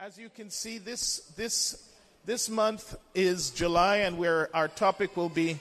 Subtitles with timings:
[0.00, 1.90] As you can see, this, this,
[2.24, 5.58] this month is July, and where our topic will be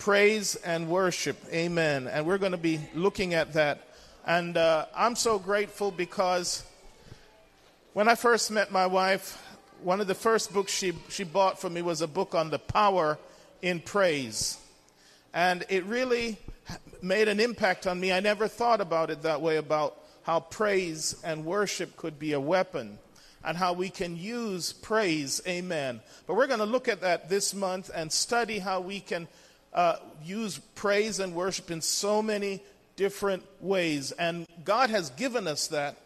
[0.00, 1.36] praise and worship.
[1.52, 2.08] Amen.
[2.08, 3.86] And we're going to be looking at that.
[4.26, 6.64] And uh, I'm so grateful because
[7.92, 9.40] when I first met my wife,
[9.84, 12.58] one of the first books she, she bought for me was a book on the
[12.58, 13.18] power
[13.62, 14.58] in praise.
[15.32, 16.38] And it really
[17.02, 18.12] made an impact on me.
[18.12, 22.40] I never thought about it that way about how praise and worship could be a
[22.40, 22.98] weapon
[23.46, 25.40] and how we can use praise.
[25.46, 26.00] Amen.
[26.26, 29.28] But we're going to look at that this month and study how we can
[29.72, 32.60] uh, use praise and worship in so many
[32.96, 34.10] different ways.
[34.12, 35.96] And God has given us that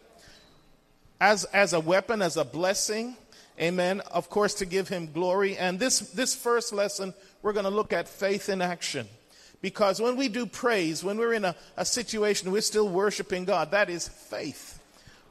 [1.19, 3.17] as, as a weapon, as a blessing.
[3.59, 4.01] Amen.
[4.01, 5.57] Of course, to give Him glory.
[5.57, 9.07] And this, this first lesson, we're going to look at faith in action.
[9.61, 13.71] Because when we do praise, when we're in a, a situation, we're still worshiping God.
[13.71, 14.80] That is faith.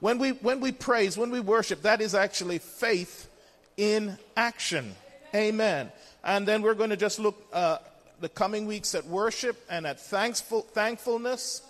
[0.01, 3.29] When we, when we praise, when we worship, that is actually faith
[3.77, 4.95] in action.
[5.35, 5.93] Amen.
[6.25, 7.79] And then we're going to just look uh,
[8.21, 11.63] the coming weeks at worship and at thankful, thankfulness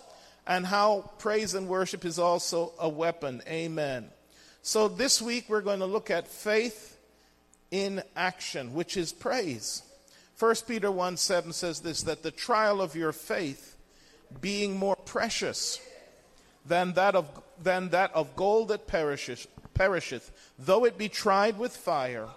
[0.47, 3.41] and how praise and worship is also a weapon.
[3.47, 4.09] Amen.
[4.61, 6.97] So this week we're going to look at faith
[7.69, 9.83] in action, which is praise.
[10.39, 13.77] 1 Peter 1 7 says this that the trial of your faith
[14.39, 15.79] being more precious
[16.65, 17.27] than that of
[17.63, 22.27] than that of gold that perisheth, perisheth, though it be tried with fire,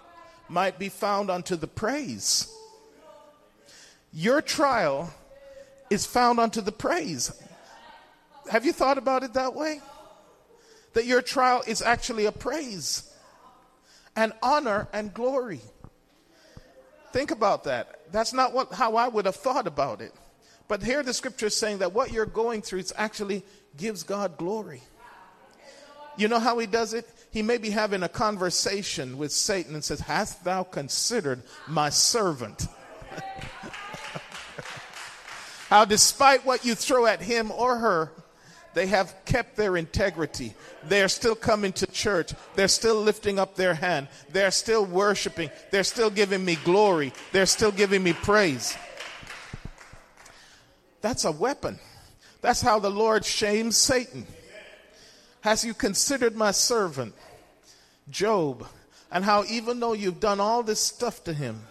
[0.47, 2.51] might be found unto the praise.
[4.13, 5.13] Your trial
[5.89, 7.31] is found unto the praise.
[8.49, 9.81] Have you thought about it that way?
[10.93, 13.11] That your trial is actually a praise
[14.15, 15.59] and honor and glory.
[17.11, 17.99] Think about that.
[18.11, 20.13] That's not what, how I would have thought about it.
[20.67, 23.43] But here the scripture is saying that what you're going through is actually
[23.77, 24.81] gives God glory.
[26.17, 27.09] You know how he does it?
[27.31, 32.67] He may be having a conversation with Satan and says, Hast thou considered my servant?
[35.69, 38.11] how, despite what you throw at him or her,
[38.75, 40.53] they have kept their integrity.
[40.83, 42.33] They're still coming to church.
[42.55, 44.09] They're still lifting up their hand.
[44.31, 45.49] They're still worshiping.
[45.71, 47.13] They're still giving me glory.
[47.31, 48.77] They're still giving me praise.
[51.01, 51.79] That's a weapon.
[52.41, 54.27] That's how the Lord shames Satan.
[55.45, 57.13] Has you considered my servant,
[58.09, 58.67] Job,
[59.11, 61.61] and how even though you've done all this stuff to him,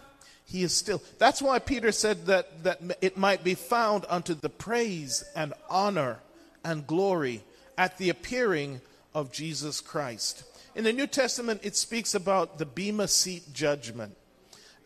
[0.45, 1.03] he is still.
[1.19, 6.21] That's why Peter said that, that it might be found unto the praise and honor
[6.65, 7.43] and glory
[7.77, 8.81] at the appearing
[9.13, 10.45] of Jesus Christ.
[10.77, 14.17] In the New Testament, it speaks about the Bema Seat judgment.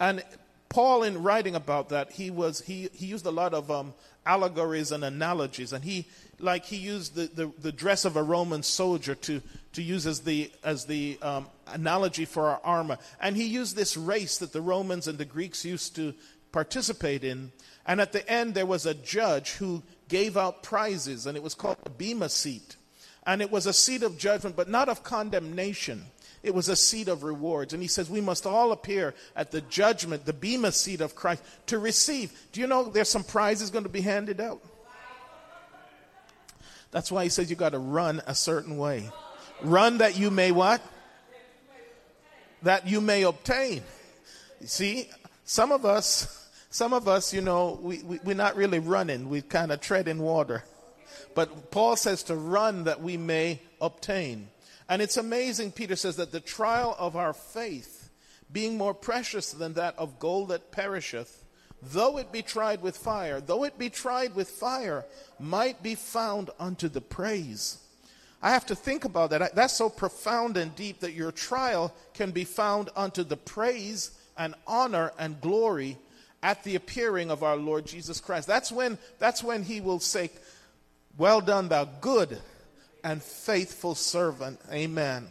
[0.01, 0.25] And
[0.71, 3.93] Paul, in writing about that, he, was, he, he used a lot of um,
[4.25, 5.75] allegories and analogies.
[5.75, 6.07] And he,
[6.41, 10.21] like he used the, the, the, dress of a Roman soldier to, to use as
[10.21, 12.99] the, as the um, analogy for our armor.
[13.21, 16.15] And he used this race that the Romans and the Greeks used to
[16.53, 17.53] participate in.
[17.87, 21.55] And at the end, there was a judge who gave out prizes, and it was
[21.55, 22.77] called the Bema seat.
[23.27, 26.05] And it was a seat of judgment, but not of condemnation.
[26.43, 27.73] It was a seat of rewards.
[27.73, 31.43] And he says, We must all appear at the judgment, the Bema seat of Christ,
[31.67, 32.33] to receive.
[32.53, 34.63] Do you know there's some prizes going to be handed out?
[36.91, 39.11] That's why he says you got to run a certain way.
[39.63, 40.81] Run that you may what?
[42.63, 43.83] That you may obtain.
[44.61, 45.11] You see,
[45.45, 49.29] some of us, some of us, you know, we, we, we're not really running.
[49.29, 50.65] We kind of tread in water.
[51.35, 54.49] But Paul says to run that we may obtain.
[54.89, 58.11] And it's amazing, Peter says, that the trial of our faith,
[58.51, 61.38] being more precious than that of gold that perisheth,
[61.83, 65.05] though it be tried with fire, though it be tried with fire,
[65.39, 67.79] might be found unto the praise.
[68.43, 69.55] I have to think about that.
[69.55, 74.55] That's so profound and deep that your trial can be found unto the praise and
[74.67, 75.99] honor and glory
[76.43, 78.47] at the appearing of our Lord Jesus Christ.
[78.47, 80.31] That's when, that's when he will say,
[81.17, 82.39] Well done, thou good
[83.03, 84.61] and faithful servant.
[84.73, 85.27] Amen.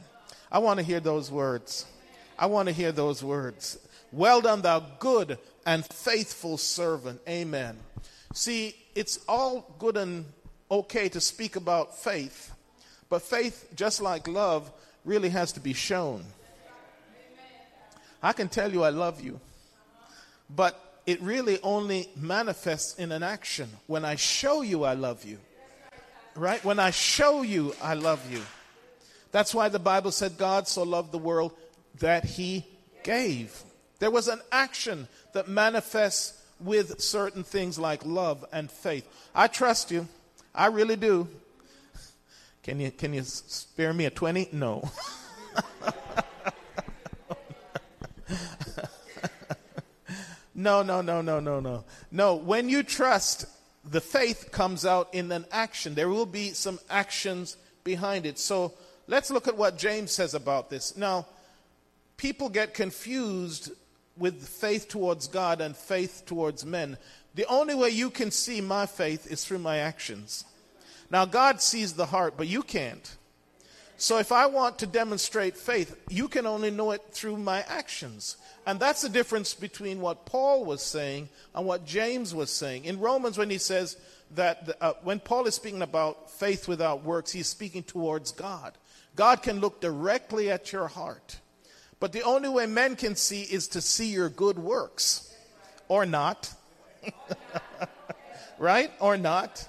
[0.51, 1.85] I want to hear those words.
[2.37, 3.79] I want to hear those words.
[4.11, 7.19] Well done, thou good and faithful servant.
[7.27, 7.77] Amen.
[8.33, 10.25] See, it's all good and
[10.71, 12.53] okay to speak about faith,
[13.09, 14.71] but faith, just like love,
[15.03, 16.23] really has to be shown.
[18.23, 19.39] I can tell you I love you,
[20.49, 25.37] but it really only manifests in an action when I show you I love you.
[26.35, 26.63] Right?
[26.63, 28.41] When I show you I love you.
[29.33, 31.51] That's why the Bible said God so loved the world
[31.99, 32.65] that he
[33.03, 33.63] gave.
[33.99, 39.07] There was an action that manifests with certain things like love and faith.
[39.35, 40.07] I trust you.
[40.55, 41.27] I really do.
[42.63, 44.49] Can you can you spare me a 20?
[44.53, 44.89] No.
[50.55, 51.83] no, no, no, no, no, no.
[52.09, 53.45] No, when you trust,
[53.85, 55.93] the faith comes out in an action.
[55.93, 58.39] There will be some actions behind it.
[58.39, 58.73] So
[59.05, 60.97] let's look at what James says about this.
[60.97, 61.27] Now,
[62.17, 63.69] people get confused
[64.17, 66.97] with faith towards God and faith towards men.
[67.35, 70.45] The only way you can see my faith is through my actions.
[71.09, 73.15] Now, God sees the heart, but you can't.
[73.99, 78.37] So, if I want to demonstrate faith, you can only know it through my actions.
[78.65, 82.85] And that's the difference between what Paul was saying and what James was saying.
[82.85, 83.97] In Romans, when he says
[84.35, 88.77] that, the, uh, when Paul is speaking about faith without works, he's speaking towards God.
[89.15, 91.39] God can look directly at your heart.
[91.99, 95.33] But the only way men can see is to see your good works
[95.87, 96.53] or not.
[98.59, 98.91] right?
[98.99, 99.67] Or not.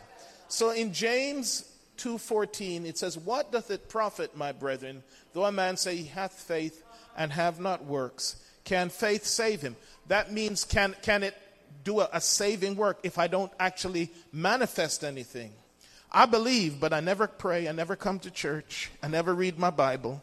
[0.49, 1.65] So in James
[1.99, 5.03] 2:14 it says, "What doth it profit, my brethren,
[5.33, 6.83] though a man say he hath faith
[7.17, 8.37] and have not works?
[8.65, 9.77] Can faith save him?"
[10.07, 11.37] That means can can it
[11.85, 15.53] do a, a saving work if I don't actually manifest anything?
[16.11, 19.71] I believe, but I never pray, I never come to church, I never read my
[19.71, 20.23] Bible.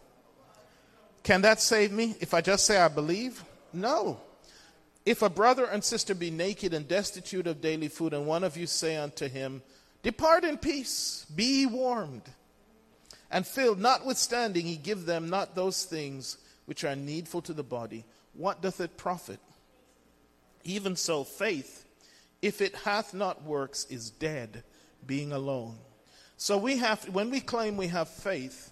[1.25, 3.43] Can that save me if I just say I believe?
[3.73, 4.19] No.
[5.07, 8.55] If a brother and sister be naked and destitute of daily food, and one of
[8.55, 9.63] you say unto him,
[10.03, 12.29] Depart in peace, be warmed,
[13.31, 16.37] and filled, notwithstanding he give them not those things
[16.67, 19.39] which are needful to the body, what doth it profit?
[20.63, 21.85] Even so, faith,
[22.43, 24.63] if it hath not works, is dead,
[25.07, 25.77] being alone.
[26.37, 28.71] So we have, when we claim we have faith,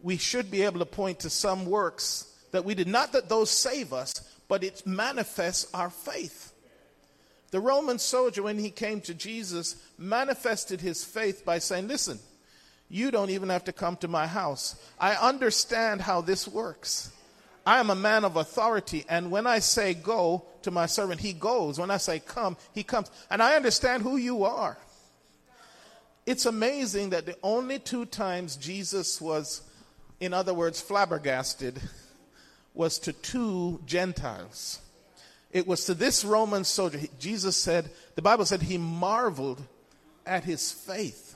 [0.00, 2.88] we should be able to point to some works that we did.
[2.88, 4.14] Not that those save us,
[4.48, 6.52] but it manifests our faith.
[7.50, 12.18] The Roman soldier, when he came to Jesus, manifested his faith by saying, Listen,
[12.88, 14.76] you don't even have to come to my house.
[15.00, 17.12] I understand how this works.
[17.64, 21.32] I am a man of authority, and when I say go to my servant, he
[21.32, 21.80] goes.
[21.80, 23.10] When I say come, he comes.
[23.28, 24.78] And I understand who you are.
[26.26, 29.62] It's amazing that the only two times Jesus was
[30.20, 31.80] in other words, flabbergasted,
[32.74, 34.80] was to two Gentiles.
[35.50, 37.00] It was to this Roman soldier.
[37.18, 39.62] Jesus said, the Bible said he marveled
[40.26, 41.34] at his faith.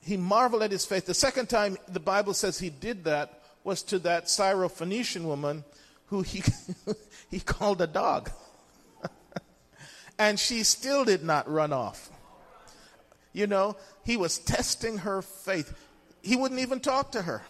[0.00, 1.06] He marveled at his faith.
[1.06, 5.64] The second time the Bible says he did that was to that Syrophoenician woman
[6.06, 6.42] who he,
[7.30, 8.30] he called a dog.
[10.18, 12.10] and she still did not run off.
[13.32, 15.72] You know, he was testing her faith.
[16.22, 17.42] He wouldn't even talk to her.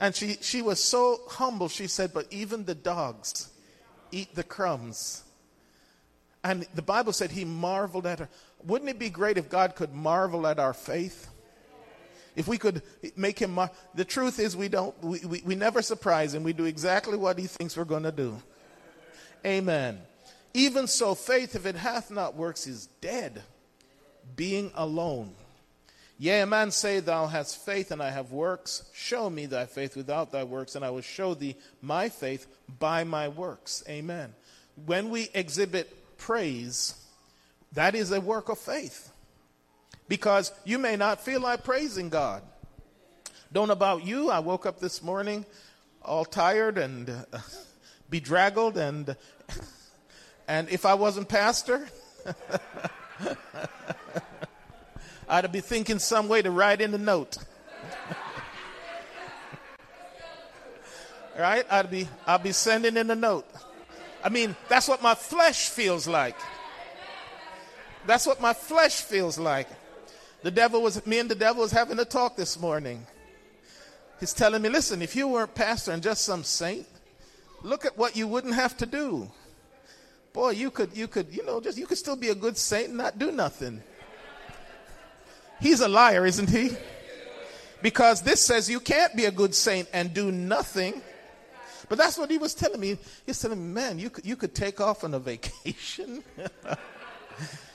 [0.00, 3.50] And she, she was so humble, she said, But even the dogs
[4.10, 5.24] eat the crumbs.
[6.42, 8.28] And the Bible said he marveled at her.
[8.64, 11.28] Wouldn't it be great if God could marvel at our faith?
[12.36, 12.82] If we could
[13.16, 16.42] make him, mar- the truth is we don't, we, we, we never surprise him.
[16.42, 18.42] We do exactly what he thinks we're going to do.
[19.46, 20.00] Amen.
[20.52, 23.42] Even so, faith, if it hath not works, is dead,
[24.36, 25.34] being alone.
[26.24, 28.84] Yea, a man say, Thou hast faith, and I have works.
[28.94, 32.46] Show me thy faith without thy works, and I will show thee my faith
[32.78, 33.84] by my works.
[33.90, 34.32] Amen.
[34.86, 36.94] When we exhibit praise,
[37.74, 39.12] that is a work of faith.
[40.08, 42.42] Because you may not feel like praising God.
[43.52, 44.30] Don't about you.
[44.30, 45.44] I woke up this morning
[46.00, 47.24] all tired and uh,
[48.08, 49.14] bedraggled, and,
[50.48, 51.86] and if I wasn't pastor,
[55.28, 57.38] I'd be thinking some way to write in the note.
[61.38, 61.66] right?
[61.70, 63.46] I'd be I'd be sending in a note.
[64.22, 66.36] I mean, that's what my flesh feels like.
[68.06, 69.68] That's what my flesh feels like.
[70.42, 73.06] The devil was me and the devil was having a talk this morning.
[74.20, 76.86] He's telling me, listen, if you weren't pastor and just some saint,
[77.62, 79.30] look at what you wouldn't have to do.
[80.32, 82.88] Boy, you could you could, you know, just you could still be a good saint
[82.88, 83.82] and not do nothing.
[85.60, 86.70] He's a liar, isn't he?
[87.84, 91.02] Because this says you can't be a good saint and do nothing.
[91.88, 92.96] But that's what he was telling me.
[93.26, 96.24] He's telling me, man, you could, you could take off on a vacation.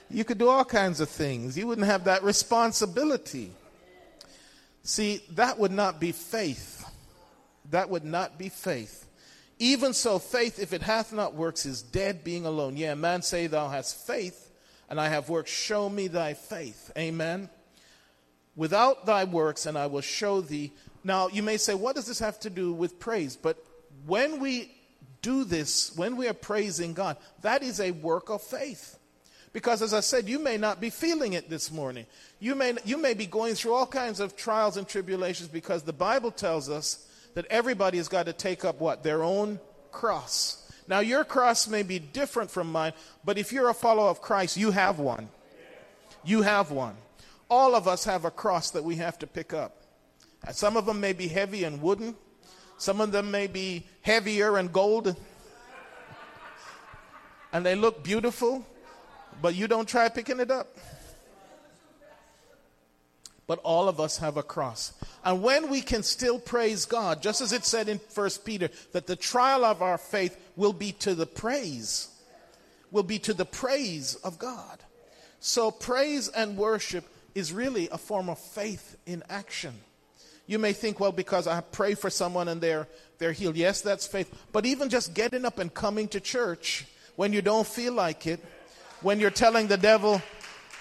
[0.09, 1.55] you could do all kinds of things.
[1.55, 3.51] You wouldn't have that responsibility.
[4.81, 6.89] See, that would not be faith.
[7.69, 9.05] That would not be faith.
[9.59, 12.77] Even so, faith, if it hath not works, is dead being alone.
[12.77, 14.49] Yeah, man say, Thou hast faith,
[14.89, 15.51] and I have works.
[15.51, 16.91] Show me thy faith.
[16.97, 17.49] Amen
[18.59, 20.73] without thy works, and I will show thee.
[21.01, 23.37] Now, you may say, what does this have to do with praise?
[23.37, 23.55] But
[24.05, 24.75] when we
[25.21, 28.99] do this, when we are praising God, that is a work of faith.
[29.53, 32.05] Because as I said, you may not be feeling it this morning.
[32.41, 35.93] You may, you may be going through all kinds of trials and tribulations because the
[35.93, 39.03] Bible tells us that everybody has got to take up what?
[39.03, 39.61] Their own
[39.93, 40.69] cross.
[40.85, 42.91] Now, your cross may be different from mine,
[43.23, 45.29] but if you're a follower of Christ, you have one.
[46.25, 46.97] You have one.
[47.49, 49.83] All of us have a cross that we have to pick up.
[50.45, 52.15] And Some of them may be heavy and wooden,
[52.77, 55.15] some of them may be heavier and golden.
[57.51, 58.65] and they look beautiful,
[59.41, 60.77] but you don't try picking it up.
[63.47, 64.93] But all of us have a cross.
[65.25, 69.07] And when we can still praise God, just as it said in 1 Peter, that
[69.07, 72.09] the trial of our faith will be to the praise,
[72.91, 74.83] will be to the praise of God.
[75.39, 79.73] So praise and worship is really a form of faith in action.
[80.47, 82.87] You may think, well, because I pray for someone and they're,
[83.19, 83.55] they're healed.
[83.55, 84.33] Yes, that's faith.
[84.51, 88.43] But even just getting up and coming to church when you don't feel like it,
[89.01, 90.21] when you're telling the devil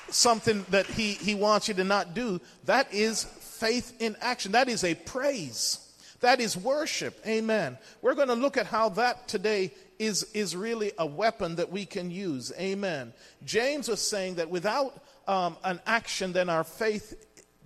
[0.08, 4.52] something that he, he wants you to not do, that is faith in action.
[4.52, 5.84] That is a praise.
[6.20, 7.20] That is worship.
[7.26, 7.76] Amen.
[8.00, 11.84] We're going to look at how that today is, is really a weapon that we
[11.84, 12.52] can use.
[12.58, 13.12] Amen.
[13.44, 17.14] James was saying that without um, an action, then our faith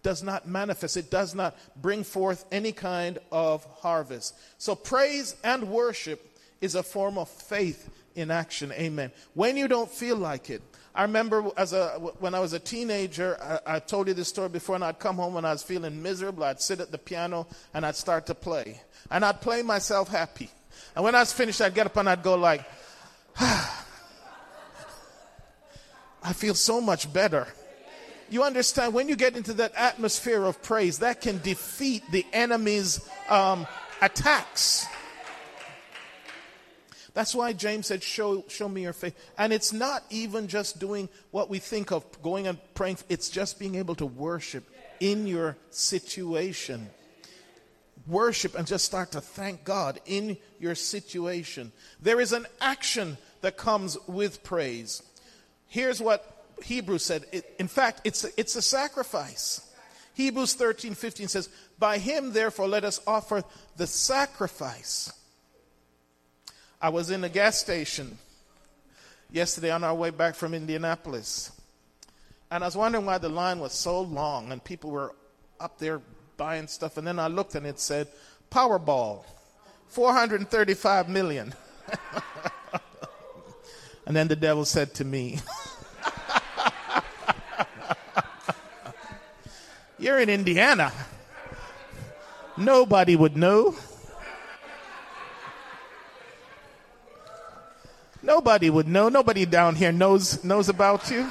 [0.03, 4.35] does not manifest, it does not bring forth any kind of harvest.
[4.59, 8.73] So, praise and worship is a form of faith in action.
[8.73, 9.13] Amen.
[9.35, 10.61] When you don't feel like it,
[10.95, 14.51] I remember as a, when I was a teenager, I, I, told you this story
[14.51, 16.45] before, and I'd come home when I was feeling miserable.
[16.45, 18.81] I'd sit at the piano and I'd start to play.
[19.11, 20.51] And I'd play myself happy.
[20.95, 22.65] And when I was finished, I'd get up and I'd go like,
[23.41, 23.87] ah,
[26.23, 27.49] I feel so much better
[28.33, 33.07] you understand when you get into that atmosphere of praise, that can defeat the enemy's
[33.29, 33.67] um,
[34.01, 34.87] attacks.
[37.13, 39.15] That's why James said, show, show me your faith.
[39.37, 43.59] And it's not even just doing what we think of going and praying, it's just
[43.59, 44.65] being able to worship
[44.99, 46.89] in your situation.
[48.07, 51.71] Worship and just start to thank God in your situation.
[52.01, 55.03] There is an action that comes with praise.
[55.73, 59.67] Here's what Hebrews said, it, in fact, it's a, it's a sacrifice.
[60.13, 61.49] Hebrews 13, 15 says,
[61.79, 63.43] By him, therefore, let us offer
[63.79, 65.11] the sacrifice.
[66.79, 68.19] I was in a gas station
[69.31, 71.51] yesterday on our way back from Indianapolis.
[72.51, 75.15] And I was wondering why the line was so long and people were
[75.59, 76.03] up there
[76.37, 76.99] buying stuff.
[76.99, 78.09] And then I looked and it said,
[78.51, 79.25] Powerball,
[79.89, 81.55] 435 million.
[84.07, 85.39] and then the devil said to me,
[90.03, 90.93] You're in Indiana.
[92.57, 93.77] Nobody would know.
[98.21, 99.09] Nobody would know.
[99.09, 101.31] Nobody down here knows knows about you.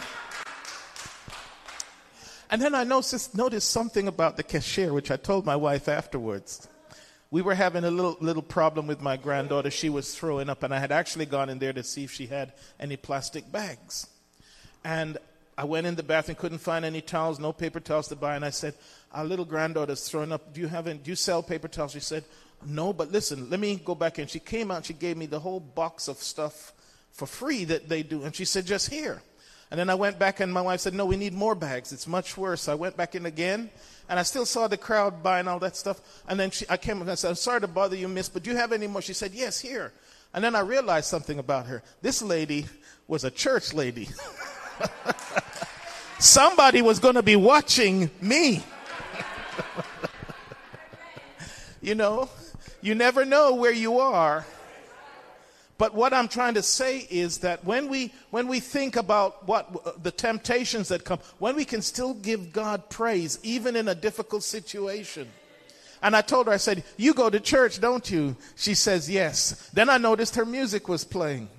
[2.49, 6.69] And then I noticed, noticed something about the cashier, which I told my wife afterwards.
[7.29, 9.69] We were having a little little problem with my granddaughter.
[9.69, 12.27] She was throwing up, and I had actually gone in there to see if she
[12.27, 14.07] had any plastic bags.
[14.85, 15.17] And
[15.57, 18.45] I went in the bathroom, couldn't find any towels, no paper towels to buy, and
[18.45, 18.73] I said,
[19.11, 20.53] Our little granddaughter's throwing up.
[20.53, 21.91] Do you have any, do you sell paper towels?
[21.91, 22.23] She said,
[22.65, 24.27] No, but listen, let me go back in.
[24.27, 26.73] She came out, she gave me the whole box of stuff
[27.11, 28.23] for free that they do.
[28.23, 29.21] And she said, Just here.
[29.69, 31.91] And then I went back, and my wife said, No, we need more bags.
[31.91, 32.67] It's much worse.
[32.67, 33.69] I went back in again,
[34.09, 36.01] and I still saw the crowd buying all that stuff.
[36.27, 38.43] And then she, I came and I said, I'm sorry to bother you, miss, but
[38.43, 39.01] do you have any more?
[39.01, 39.91] She said, Yes, here.
[40.33, 41.83] And then I realized something about her.
[42.01, 42.65] This lady
[43.07, 44.07] was a church lady.
[46.19, 48.63] somebody was going to be watching me.
[51.81, 52.29] you know,
[52.81, 54.45] you never know where you are.
[55.81, 60.03] But what I'm trying to say is that when we when we think about what
[60.03, 64.43] the temptations that come, when we can still give God praise even in a difficult
[64.43, 65.27] situation.
[66.03, 69.71] And I told her I said, "You go to church, don't you?" She says, "Yes."
[69.73, 71.49] Then I noticed her music was playing.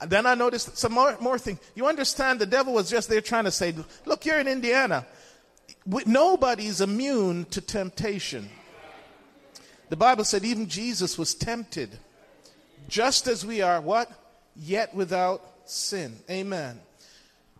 [0.00, 1.58] And then I noticed some more, more thing.
[1.74, 3.74] You understand the devil was just there trying to say,
[4.06, 5.04] look, you're in Indiana.
[6.06, 8.48] Nobody's immune to temptation.
[9.88, 11.98] The Bible said even Jesus was tempted,
[12.88, 14.10] just as we are, what?
[14.54, 16.16] Yet without sin.
[16.30, 16.80] Amen.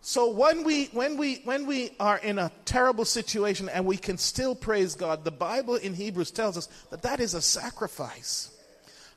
[0.01, 4.17] So when we when we when we are in a terrible situation and we can
[4.17, 8.51] still praise God, the Bible in Hebrews tells us that that is a sacrifice.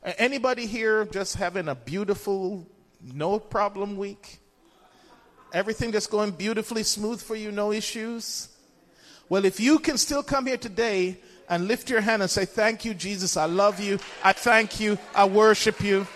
[0.03, 2.67] Anybody here just having a beautiful
[3.03, 4.39] no problem week?
[5.53, 8.49] Everything that's going beautifully smooth for you, no issues?
[9.29, 11.19] Well, if you can still come here today
[11.49, 14.99] and lift your hand and say, Thank you, Jesus, I love you, I thank you,
[15.15, 16.07] I worship you.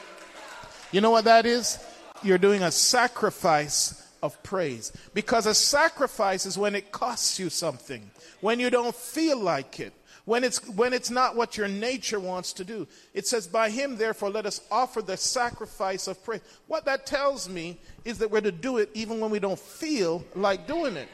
[0.93, 1.79] You know what that is?
[2.23, 4.93] You're doing a sacrifice of praise.
[5.15, 9.93] Because a sacrifice is when it costs you something, when you don't feel like it,
[10.27, 12.87] when it's, when it's not what your nature wants to do.
[13.15, 16.41] It says, By him, therefore, let us offer the sacrifice of praise.
[16.67, 20.25] What that tells me is that we're to do it even when we don't feel
[20.35, 21.09] like doing it.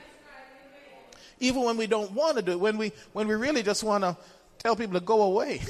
[1.40, 4.02] Even when we don't want to do it, when we, when we really just want
[4.02, 4.16] to
[4.58, 5.60] tell people to go away.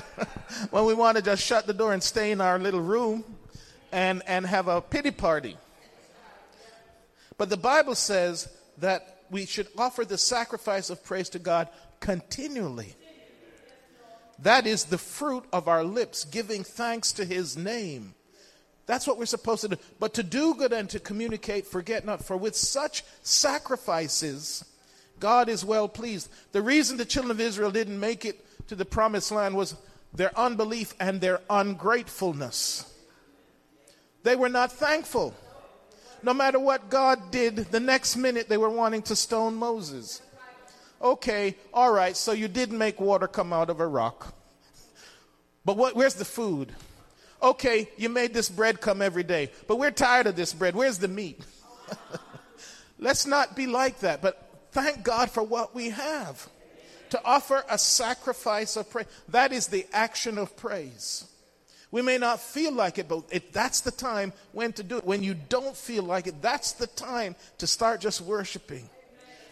[0.70, 3.22] when we want to just shut the door and stay in our little room
[3.90, 5.58] and, and have a pity party.
[7.36, 8.48] But the Bible says
[8.78, 11.68] that we should offer the sacrifice of praise to God
[12.02, 12.94] continually.
[14.40, 18.14] That is the fruit of our lips, giving thanks to his name.
[18.86, 19.76] That's what we're supposed to do.
[20.00, 22.24] But to do good and to communicate, forget not.
[22.24, 24.64] For with such sacrifices,
[25.20, 26.28] God is well pleased.
[26.50, 29.76] The reason the children of Israel didn't make it to the promised land was
[30.12, 32.92] their unbelief and their ungratefulness.
[34.24, 35.34] They were not thankful.
[36.24, 40.20] No matter what God did, the next minute they were wanting to stone Moses.
[41.02, 44.32] Okay, all right, so you didn't make water come out of a rock.
[45.64, 46.72] But what, where's the food?
[47.42, 50.76] Okay, you made this bread come every day, but we're tired of this bread.
[50.76, 51.40] Where's the meat?
[53.00, 56.48] Let's not be like that, but thank God for what we have.
[57.10, 59.06] To offer a sacrifice of praise.
[59.28, 61.26] That is the action of praise.
[61.90, 65.04] We may not feel like it, but it, that's the time when to do it.
[65.04, 68.88] When you don't feel like it, that's the time to start just worshiping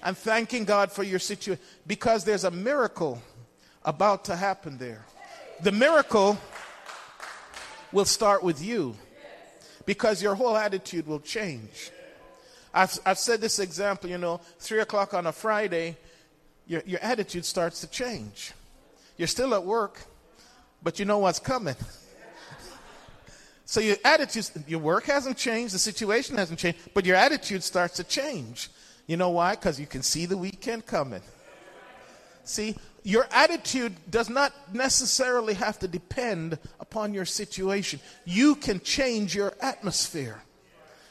[0.03, 3.23] and thanking God for your situation because there's a miracle
[3.85, 5.05] about to happen there.
[5.63, 6.39] The miracle
[7.93, 8.97] will start with you
[9.87, 11.91] because your whole attitude will change.
[12.73, 15.97] I've, I've said this example, you know, three o'clock on a Friday,
[16.67, 18.53] your, your attitude starts to change.
[19.17, 20.01] You're still at work,
[20.83, 21.75] but you know what's coming.
[23.65, 27.97] so your attitude, your work hasn't changed, the situation hasn't changed, but your attitude starts
[27.97, 28.71] to change.
[29.11, 29.57] You know why?
[29.57, 31.23] Because you can see the weekend coming.
[32.45, 37.99] See, your attitude does not necessarily have to depend upon your situation.
[38.25, 40.41] You can change your atmosphere.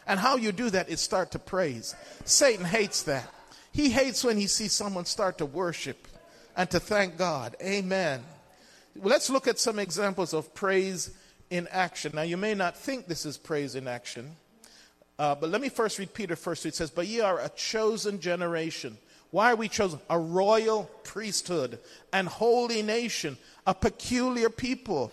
[0.08, 1.94] And how you do that is start to praise.
[2.24, 3.30] Satan hates that.
[3.74, 6.08] He hates when he sees someone start to worship
[6.56, 7.58] and to thank God.
[7.62, 8.24] Amen.
[8.96, 11.12] Let's look at some examples of praise
[11.50, 12.14] in action.
[12.16, 14.38] Now, you may not think this is praise in action,
[15.20, 16.66] uh, but let me first read Peter first.
[16.66, 18.98] It says, But ye are a chosen generation.
[19.32, 20.00] Why are we chosen?
[20.10, 21.78] A royal priesthood
[22.14, 25.12] and holy nation, a peculiar people.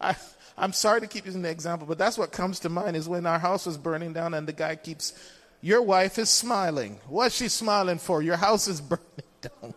[0.00, 0.16] I,
[0.58, 3.24] I'm sorry to keep using the example, but that's what comes to mind is when
[3.24, 5.14] our house was burning down and the guy keeps,
[5.60, 6.98] Your wife is smiling.
[7.06, 8.22] What's she smiling for?
[8.22, 9.02] Your house is burning
[9.40, 9.72] down.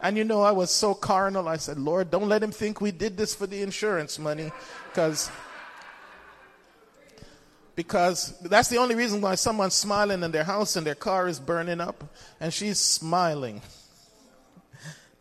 [0.00, 1.48] and you know, I was so carnal.
[1.48, 4.52] I said, Lord, don't let him think we did this for the insurance money
[4.88, 5.32] because
[7.76, 11.38] because that's the only reason why someone's smiling in their house and their car is
[11.38, 12.02] burning up
[12.40, 13.60] and she's smiling.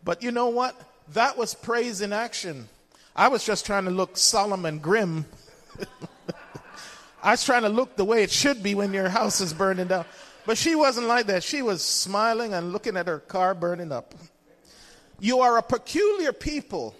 [0.03, 0.79] But you know what?
[1.13, 2.69] That was praise in action.
[3.15, 5.25] I was just trying to look solemn and grim.
[7.23, 9.87] I was trying to look the way it should be when your house is burning
[9.87, 10.05] down.
[10.45, 11.43] But she wasn't like that.
[11.43, 14.15] She was smiling and looking at her car burning up.
[15.19, 16.95] You are a peculiar people.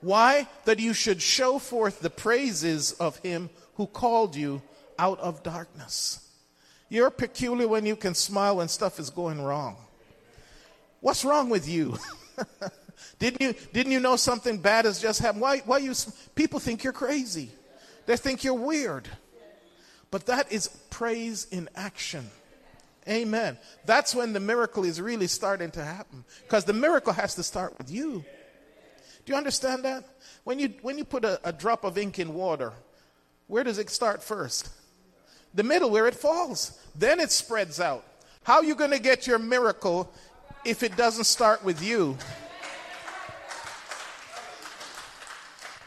[0.00, 0.46] Why?
[0.66, 4.62] That you should show forth the praises of him who called you
[4.98, 6.26] out of darkness.
[6.88, 9.76] You're peculiar when you can smile when stuff is going wrong.
[11.00, 11.96] What's wrong with you?
[13.18, 15.40] didn't you didn't you know something bad has just happened?
[15.40, 15.94] Why why you
[16.34, 17.50] people think you're crazy.
[18.06, 19.08] They think you're weird.
[20.10, 22.28] But that is praise in action.
[23.08, 23.56] Amen.
[23.86, 27.78] That's when the miracle is really starting to happen because the miracle has to start
[27.78, 28.24] with you.
[29.24, 30.04] Do you understand that?
[30.44, 32.72] When you when you put a, a drop of ink in water,
[33.50, 34.68] where does it start first?
[35.54, 36.78] The middle, where it falls.
[36.94, 38.04] Then it spreads out.
[38.44, 40.12] How are you going to get your miracle
[40.64, 42.16] if it doesn't start with you?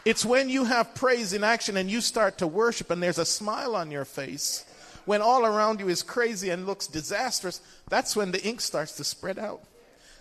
[0.04, 3.24] It's when you have praise in action and you start to worship and there's a
[3.24, 4.66] smile on your face.
[5.06, 9.04] When all around you is crazy and looks disastrous, that's when the ink starts to
[9.04, 9.62] spread out.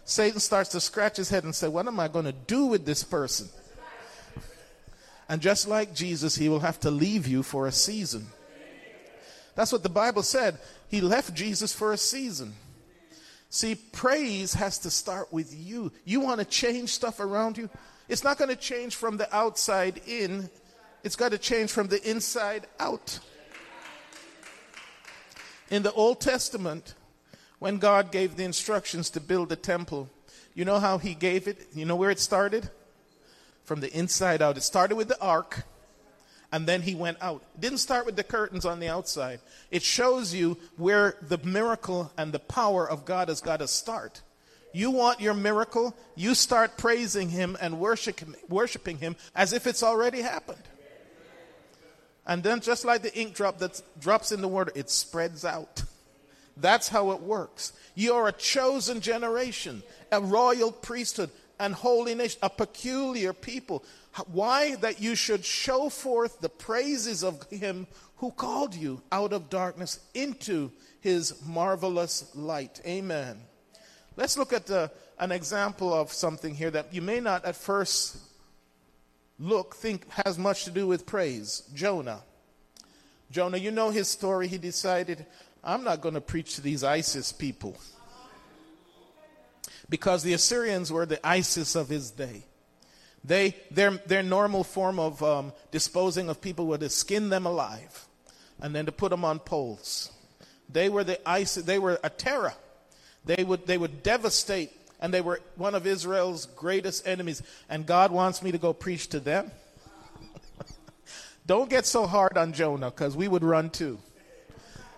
[0.06, 2.86] Satan starts to scratch his head and say, What am I going to do with
[2.86, 3.50] this person?
[5.34, 8.28] And just like Jesus, he will have to leave you for a season.
[9.56, 10.60] That's what the Bible said.
[10.90, 12.54] He left Jesus for a season.
[13.50, 15.92] See, praise has to start with you.
[16.06, 17.68] You want to change stuff around you?
[18.08, 20.52] It's not going to change from the outside in,
[21.04, 23.18] it's got to change from the inside out.
[25.72, 26.94] In the Old Testament,
[27.58, 30.12] when God gave the instructions to build the temple,
[30.54, 31.70] you know how He gave it?
[31.74, 32.70] You know where it started?
[33.66, 34.58] From the inside out.
[34.58, 35.64] It started with the ark,
[36.52, 37.44] and then he went out.
[37.56, 39.40] It didn't start with the curtains on the outside.
[39.72, 44.22] It shows you where the miracle and the power of God has got to start.
[44.74, 45.96] You want your miracle?
[46.16, 50.64] You start praising Him and worshiping Him as if it's already happened.
[52.26, 55.84] And then, just like the ink drop that drops in the water, it spreads out.
[56.56, 57.74] That's how it works.
[57.96, 63.84] You are a chosen generation, a royal priesthood, and holy nation, a peculiar people.
[64.32, 64.76] Why?
[64.76, 67.88] That you should show forth the praises of Him
[68.18, 72.82] who called you out of darkness into His marvelous light.
[72.86, 73.40] Amen.
[74.16, 78.18] Let's look at the, an example of something here that you may not at first
[79.40, 81.64] look, think has much to do with praise.
[81.74, 82.22] Jonah.
[83.32, 84.48] Jonah, you know his story.
[84.48, 85.26] He decided,
[85.64, 87.76] I'm not going to preach to these ISIS people.
[89.94, 92.46] Because the Assyrians were the ISIS of his day.
[93.24, 98.08] They, their, their normal form of um, disposing of people was to skin them alive
[98.60, 100.12] and then to put them on poles.
[100.68, 102.56] They were the ISIS, they were a terror.
[103.24, 107.44] They would, they would devastate and they were one of Israel's greatest enemies.
[107.70, 109.52] And God wants me to go preach to them.
[111.46, 114.00] Don't get so hard on Jonah because we would run too.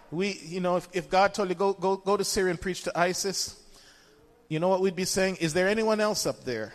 [0.09, 2.83] We, you know, if, if God told you go, go, go to Syria and preach
[2.83, 3.61] to ISIS,
[4.47, 5.37] you know what we'd be saying?
[5.37, 6.73] Is there anyone else up there?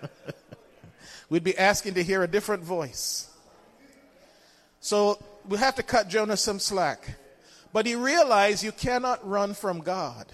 [1.30, 3.30] we'd be asking to hear a different voice.
[4.80, 7.16] So we have to cut Jonah some slack.
[7.72, 10.26] But he realized you cannot run from God.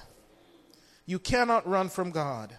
[1.04, 2.56] You cannot run from God.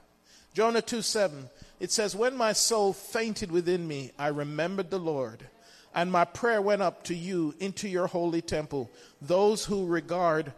[0.53, 1.49] Jonah 2 7,
[1.79, 5.47] it says, When my soul fainted within me, I remembered the Lord,
[5.93, 8.89] and my prayer went up to you into your holy temple.
[9.21, 10.53] Those who regard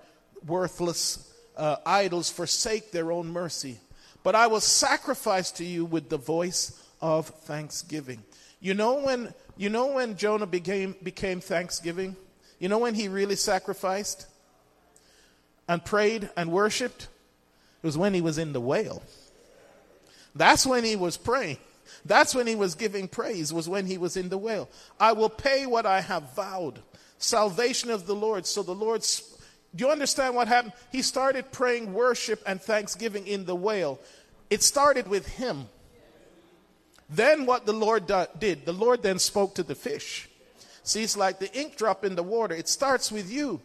[0.45, 1.28] worthless
[1.59, 3.77] uh, idols forsake their own mercy.
[4.23, 8.23] But I will sacrifice to you with the voice of thanksgiving.
[8.59, 12.15] You know when, you know when Jonah became, became thanksgiving?
[12.59, 14.25] You know when he really sacrificed
[15.67, 17.03] and prayed and worshiped?
[17.83, 19.03] It was when he was in the whale.
[20.35, 21.57] That's when he was praying.
[22.05, 24.69] That's when he was giving praise, was when he was in the whale.
[24.99, 26.79] I will pay what I have vowed.
[27.17, 28.45] Salvation of the Lord.
[28.45, 29.05] So the Lord,
[29.75, 30.73] do you understand what happened?
[30.91, 33.99] He started praying worship and thanksgiving in the whale.
[34.49, 35.67] It started with him.
[37.09, 40.29] Then what the Lord did, the Lord then spoke to the fish.
[40.83, 42.55] See, it's like the ink drop in the water.
[42.55, 43.61] It starts with you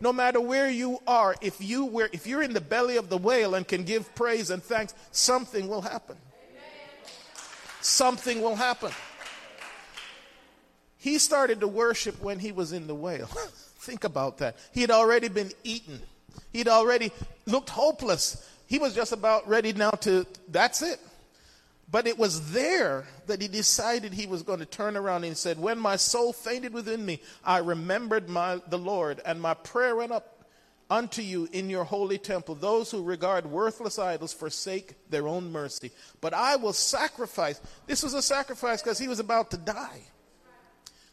[0.00, 3.18] no matter where you are, if, you were, if you're in the belly of the
[3.18, 6.16] whale and can give praise and thanks, something will happen.
[7.82, 8.92] Something will happen.
[10.96, 13.28] He started to worship when he was in the whale.
[13.80, 14.56] Think about that.
[14.72, 16.00] He had already been eaten,
[16.52, 17.12] he'd already
[17.46, 18.46] looked hopeless.
[18.66, 21.00] He was just about ready now to, that's it.
[21.90, 25.58] But it was there that he decided he was going to turn around and said,
[25.58, 30.12] When my soul fainted within me, I remembered my, the Lord, and my prayer went
[30.12, 30.44] up
[30.88, 32.54] unto you in your holy temple.
[32.54, 35.90] Those who regard worthless idols forsake their own mercy.
[36.20, 37.60] But I will sacrifice.
[37.88, 40.02] This was a sacrifice because he was about to die.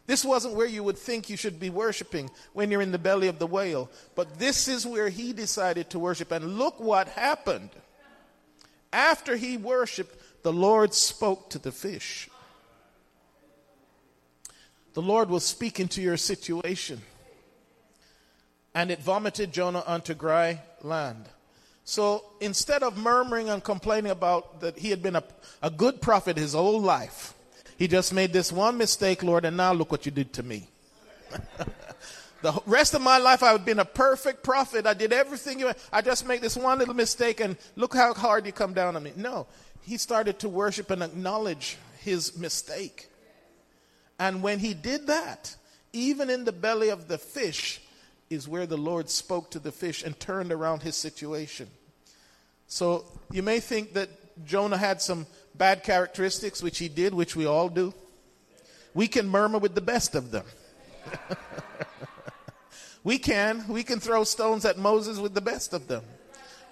[0.08, 3.28] This wasn't where you would think you should be worshiping when you're in the belly
[3.28, 3.90] of the whale.
[4.14, 6.32] But this is where he decided to worship.
[6.32, 7.68] And look what happened.
[8.90, 12.30] After he worshiped, the Lord spoke to the fish.
[14.94, 17.02] The Lord will speak into your situation.
[18.74, 21.26] And it vomited Jonah onto dry land.
[21.84, 25.24] So instead of murmuring and complaining about that he had been a,
[25.62, 27.34] a good prophet his whole life,
[27.78, 30.68] he just made this one mistake, Lord, and now look what you did to me.
[32.42, 34.86] the rest of my life I've been a perfect prophet.
[34.86, 38.44] I did everything you I just make this one little mistake and look how hard
[38.44, 39.12] you come down on me.
[39.16, 39.46] No
[39.88, 43.08] he started to worship and acknowledge his mistake.
[44.18, 45.56] And when he did that,
[45.94, 47.80] even in the belly of the fish
[48.28, 51.68] is where the Lord spoke to the fish and turned around his situation.
[52.66, 54.10] So you may think that
[54.44, 55.26] Jonah had some
[55.58, 57.92] bad characteristics, which he did, which we all do.
[58.94, 60.44] We can murmur with the best of them.
[63.04, 63.66] we can.
[63.68, 66.04] We can throw stones at Moses with the best of them.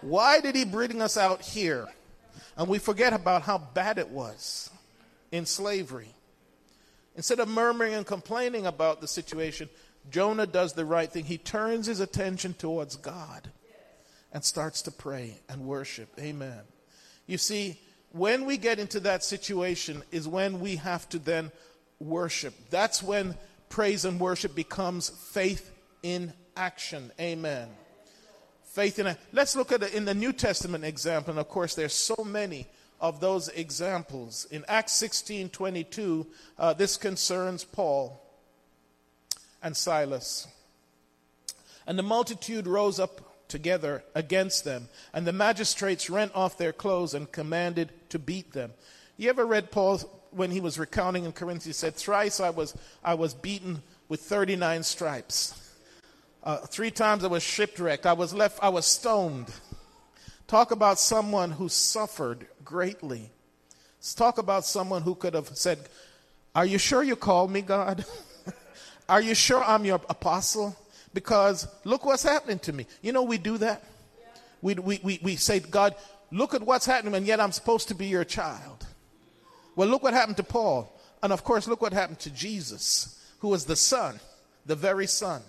[0.00, 1.86] Why did he bring us out here?
[2.56, 4.70] And we forget about how bad it was
[5.30, 6.08] in slavery.
[7.16, 9.68] Instead of murmuring and complaining about the situation,
[10.10, 11.24] Jonah does the right thing.
[11.24, 13.50] He turns his attention towards God
[14.32, 16.08] and starts to pray and worship.
[16.18, 16.60] Amen.
[17.26, 17.80] You see,
[18.16, 21.52] when we get into that situation is when we have to then
[21.98, 22.54] worship.
[22.70, 23.34] That's when
[23.68, 25.70] praise and worship becomes faith
[26.02, 27.10] in action.
[27.20, 27.68] Amen
[28.76, 29.16] faith in.
[29.32, 31.30] Let's look at it in the New Testament example.
[31.30, 32.66] And of course, there's so many
[33.00, 34.46] of those examples.
[34.50, 36.26] In Acts 16 22,
[36.58, 38.22] uh, this concerns Paul
[39.62, 40.46] and Silas.
[41.86, 44.88] And the multitude rose up together against them.
[45.12, 48.72] And the magistrates rent off their clothes and commanded to beat them.
[49.16, 49.98] You ever read Paul
[50.30, 51.64] when he was recounting in Corinthians?
[51.64, 55.62] He said, Thrice I was, I was beaten with 39 stripes.
[56.42, 58.06] Uh, three times I was shipwrecked.
[58.06, 59.52] I was left, I was stoned.
[60.46, 63.30] Talk about someone who suffered greatly.
[63.98, 65.78] Let's talk about someone who could have said,
[66.54, 68.04] Are you sure you called me, God?
[69.08, 70.76] Are you sure I'm your apostle?
[71.16, 72.84] Because look what's happening to me.
[73.00, 73.82] You know, we do that.
[74.60, 75.94] We, we, we, we say, God,
[76.30, 78.86] look at what's happening, and yet I'm supposed to be your child.
[79.76, 80.92] Well, look what happened to Paul.
[81.22, 84.20] And of course, look what happened to Jesus, who was the Son,
[84.66, 85.40] the very Son.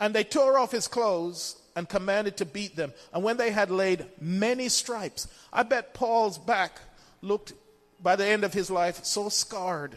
[0.00, 2.92] And they tore off his clothes and commanded to beat them.
[3.14, 6.80] And when they had laid many stripes, I bet Paul's back
[7.22, 7.52] looked,
[8.02, 9.96] by the end of his life, so scarred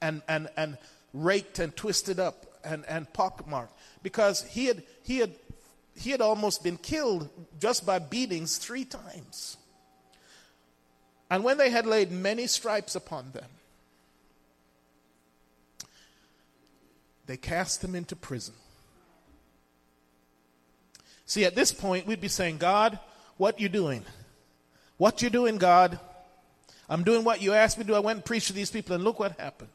[0.00, 0.78] and, and, and
[1.12, 5.32] raked and twisted up and, and pockmarked because he had, he, had,
[5.94, 7.28] he had almost been killed
[7.60, 9.56] just by beatings three times.
[11.30, 13.48] And when they had laid many stripes upon them,
[17.26, 18.54] they cast him into prison.
[21.24, 22.98] See, at this point, we'd be saying, God,
[23.38, 24.04] what you doing?
[24.98, 25.98] What you doing, God?
[26.88, 27.94] I'm doing what you asked me to do.
[27.94, 29.70] I went and preached to these people, and look what happened.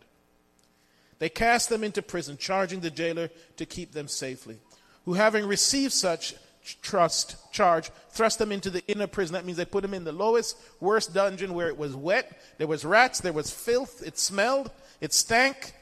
[1.20, 4.60] They cast them into prison, charging the jailer to keep them safely.
[5.06, 6.36] Who, having received such
[6.82, 9.34] trust charge, thrust them into the inner prison.
[9.34, 12.40] That means they put them in the lowest, worst dungeon where it was wet.
[12.58, 15.74] There was rats, there was filth, it smelled, it stank.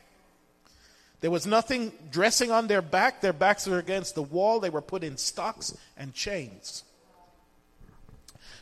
[1.22, 3.22] There was nothing dressing on their back.
[3.22, 4.60] Their backs were against the wall.
[4.60, 6.84] They were put in stocks and chains.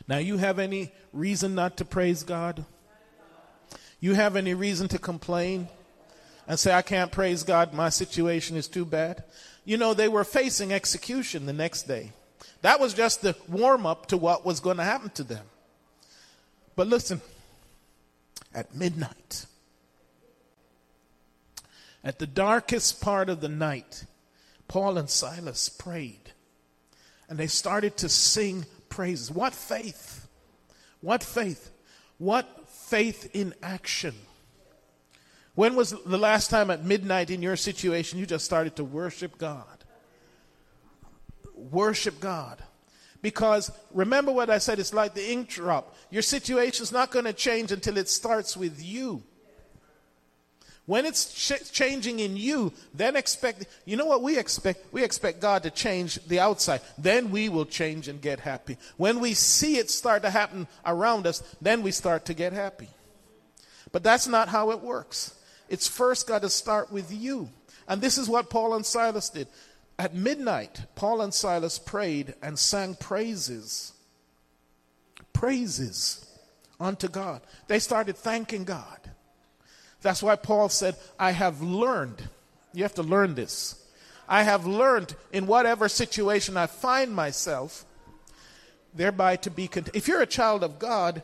[0.08, 2.64] Now, you have any reason not to praise God?
[4.00, 5.68] You have any reason to complain?
[6.46, 9.24] And say, I can't praise God, my situation is too bad.
[9.64, 12.12] You know, they were facing execution the next day.
[12.62, 15.44] That was just the warm up to what was going to happen to them.
[16.76, 17.20] But listen,
[18.54, 19.46] at midnight,
[22.02, 24.04] at the darkest part of the night,
[24.68, 26.32] Paul and Silas prayed
[27.28, 29.30] and they started to sing praises.
[29.30, 30.26] What faith!
[31.00, 31.70] What faith!
[32.18, 34.14] What faith in action!
[35.54, 39.38] When was the last time at midnight in your situation you just started to worship
[39.38, 39.64] God?
[41.54, 42.62] Worship God.
[43.22, 45.96] Because remember what I said, it's like the ink drop.
[46.10, 49.22] Your situation is not going to change until it starts with you.
[50.86, 54.92] When it's ch- changing in you, then expect, you know what we expect?
[54.92, 56.82] We expect God to change the outside.
[56.98, 58.76] Then we will change and get happy.
[58.98, 62.88] When we see it start to happen around us, then we start to get happy.
[63.92, 65.34] But that's not how it works.
[65.68, 67.48] It's first got to start with you.
[67.88, 69.48] And this is what Paul and Silas did.
[69.98, 73.92] At midnight, Paul and Silas prayed and sang praises.
[75.32, 76.26] Praises
[76.80, 77.42] unto God.
[77.68, 78.98] They started thanking God.
[80.02, 82.28] That's why Paul said, I have learned.
[82.72, 83.80] You have to learn this.
[84.28, 87.84] I have learned in whatever situation I find myself,
[88.94, 89.96] thereby to be content.
[89.96, 91.22] If you're a child of God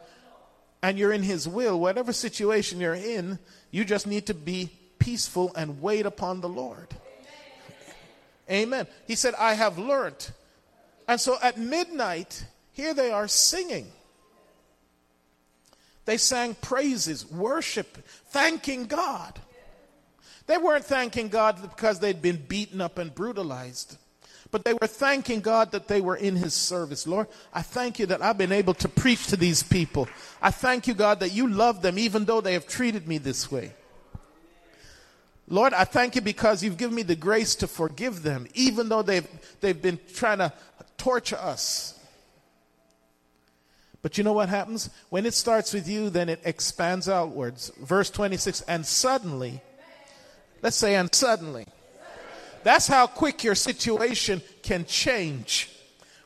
[0.83, 3.39] and you're in His will, whatever situation you're in,
[3.71, 6.89] you just need to be peaceful and wait upon the Lord.
[8.51, 8.87] Amen.
[9.07, 10.31] He said, I have learned.
[11.07, 13.87] And so at midnight, here they are singing.
[16.05, 17.99] They sang praises, worship,
[18.31, 19.39] thanking God.
[20.47, 23.97] They weren't thanking God because they'd been beaten up and brutalized.
[24.51, 27.07] But they were thanking God that they were in His service.
[27.07, 30.09] Lord, I thank you that I've been able to preach to these people.
[30.43, 33.51] I thank you, God, that you love them even though they have treated me this
[33.51, 33.75] way.
[35.49, 39.03] Lord, I thank you because you've given me the grace to forgive them, even though
[39.03, 39.27] they've,
[39.61, 40.53] they've been trying to
[40.97, 41.99] torture us.
[44.03, 44.91] But you know what happens?
[45.11, 47.71] When it starts with you, then it expands outwards.
[47.81, 49.61] Verse 26 and suddenly,
[50.63, 51.67] let's say, and suddenly,
[52.63, 55.71] that's how quick your situation can change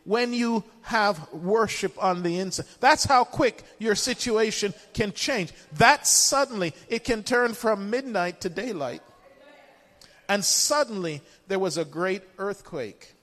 [0.04, 2.66] when you have worship on the inside.
[2.80, 5.52] That's how quick your situation can change.
[5.72, 9.02] That suddenly, it can turn from midnight to daylight.
[10.28, 13.14] And suddenly, there was a great earthquake.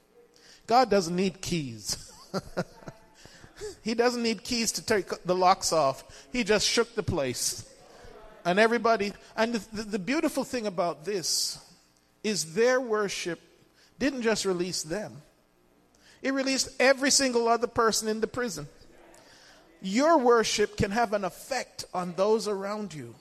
[0.67, 2.12] God doesn't need keys.
[3.84, 6.04] he doesn't need keys to take the locks off.
[6.32, 7.67] He just shook the place.
[8.45, 11.60] And everybody, and the, the beautiful thing about this
[12.23, 13.39] is their worship
[13.99, 15.21] didn't just release them,
[16.21, 18.67] it released every single other person in the prison.
[19.81, 23.15] Your worship can have an effect on those around you.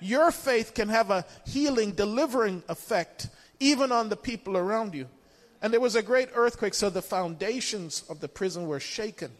[0.00, 3.28] Your faith can have a healing, delivering effect
[3.60, 5.06] even on the people around you.
[5.62, 9.30] And there was a great earthquake, so the foundations of the prison were shaken.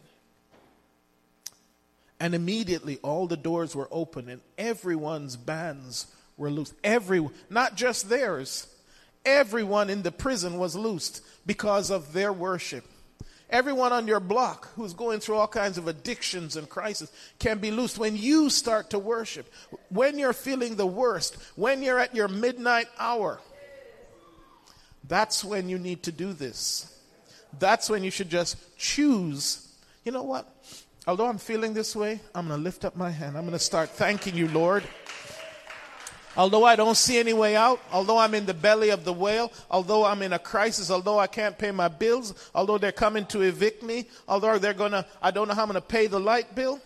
[2.19, 6.73] And immediately all the doors were open and everyone's bands were loosed.
[6.83, 8.72] Every, not just theirs,
[9.25, 12.85] everyone in the prison was loosed because of their worship.
[13.49, 17.69] Everyone on your block who's going through all kinds of addictions and crises can be
[17.69, 19.51] loosed when you start to worship.
[19.89, 23.39] When you're feeling the worst, when you're at your midnight hour,
[25.07, 26.89] that's when you need to do this.
[27.59, 29.67] That's when you should just choose.
[30.03, 30.51] You know what?
[31.05, 33.37] Although I'm feeling this way, I'm going to lift up my hand.
[33.37, 34.83] I'm going to start thanking you, Lord.
[36.35, 39.51] Although I don't see any way out, although I'm in the belly of the whale,
[39.69, 43.41] although I'm in a crisis, although I can't pay my bills, although they're coming to
[43.41, 46.19] evict me, although they're going to, I don't know how I'm going to pay the
[46.19, 46.81] light bill,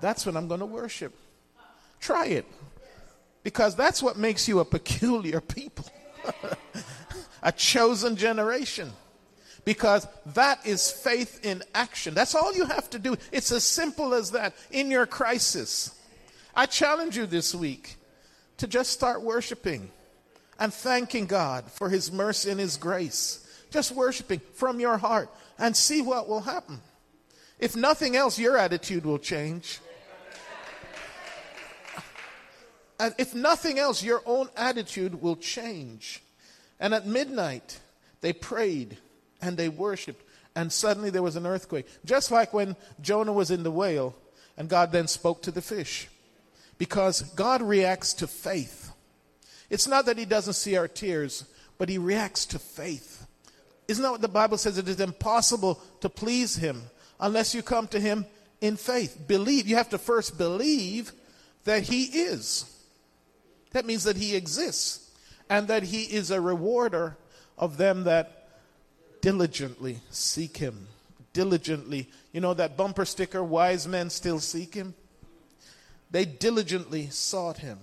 [0.00, 1.14] that's when I'm going to worship.
[2.00, 2.46] Try it.
[3.42, 5.86] Because that's what makes you a peculiar people,
[7.42, 8.92] a chosen generation.
[9.64, 12.14] Because that is faith in action.
[12.14, 13.16] That's all you have to do.
[13.32, 15.95] It's as simple as that in your crisis.
[16.56, 17.96] I challenge you this week
[18.56, 19.90] to just start worshiping
[20.58, 23.46] and thanking God for His mercy and His grace.
[23.70, 26.80] Just worshiping from your heart and see what will happen.
[27.58, 29.80] If nothing else, your attitude will change.
[32.98, 36.22] And if nothing else, your own attitude will change.
[36.80, 37.80] And at midnight,
[38.22, 38.96] they prayed
[39.42, 41.86] and they worshiped, and suddenly there was an earthquake.
[42.06, 44.14] Just like when Jonah was in the whale,
[44.56, 46.08] and God then spoke to the fish
[46.78, 48.92] because God reacts to faith.
[49.70, 51.44] It's not that He doesn't see our tears,
[51.78, 53.26] but He reacts to faith.
[53.88, 54.78] Isn't that what the Bible says?
[54.78, 56.82] It is impossible to please Him
[57.20, 58.26] unless you come to Him
[58.60, 59.26] in faith.
[59.26, 59.66] Believe.
[59.66, 61.12] You have to first believe
[61.64, 62.72] that He is.
[63.72, 65.10] That means that He exists
[65.48, 67.16] and that He is a rewarder
[67.58, 68.48] of them that
[69.20, 70.88] diligently seek Him.
[71.32, 72.08] Diligently.
[72.32, 74.94] You know that bumper sticker, wise men still seek Him?
[76.16, 77.78] They diligently sought him.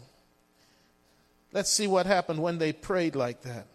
[1.51, 3.67] Let's see what happened when they prayed like that.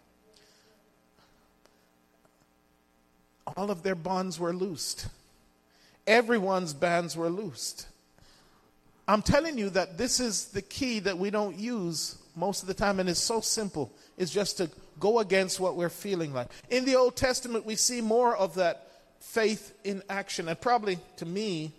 [3.55, 5.07] All of their bonds were loosed.
[6.05, 7.87] Everyone's bands were loosed.
[9.07, 12.73] I'm telling you that this is the key that we don't use most of the
[12.73, 13.89] time, and it's so simple.
[14.17, 14.69] It's just to
[14.99, 16.49] go against what we're feeling like.
[16.69, 18.91] In the Old Testament, we see more of that
[19.21, 20.49] faith in action.
[20.49, 21.71] And probably to me,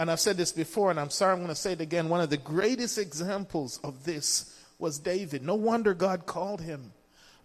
[0.00, 2.08] and I've said this before, and I'm sorry I'm going to say it again.
[2.08, 5.42] One of the greatest examples of this was David.
[5.42, 6.94] No wonder God called him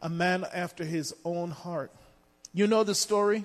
[0.01, 1.91] a man after his own heart.
[2.53, 3.43] You know the story?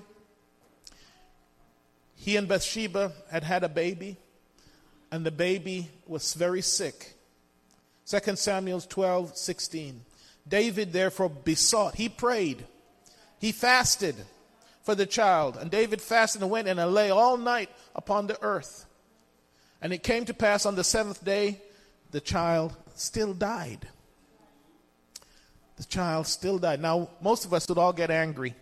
[2.15, 4.15] He and Bathsheba had had a baby,
[5.11, 7.15] and the baby was very sick.
[8.05, 10.05] 2 Samuel 12, 16.
[10.47, 12.63] David therefore besought, he prayed,
[13.39, 14.15] he fasted
[14.83, 15.57] for the child.
[15.57, 18.85] And David fasted and went and lay all night upon the earth.
[19.81, 21.59] And it came to pass on the seventh day,
[22.11, 23.87] the child still died.
[25.77, 26.81] The child still died.
[26.81, 28.53] Now, most of us would all get angry,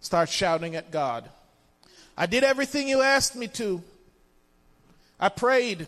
[0.00, 1.28] start shouting at God.
[2.16, 3.82] I did everything you asked me to.
[5.20, 5.86] I prayed.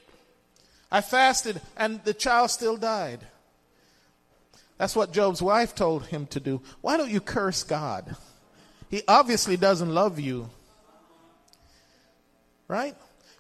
[0.90, 3.20] I fasted, and the child still died.
[4.78, 6.60] That's what Job's wife told him to do.
[6.80, 8.14] Why don't you curse God?
[8.90, 10.50] He obviously doesn't love you.
[12.68, 12.94] Right?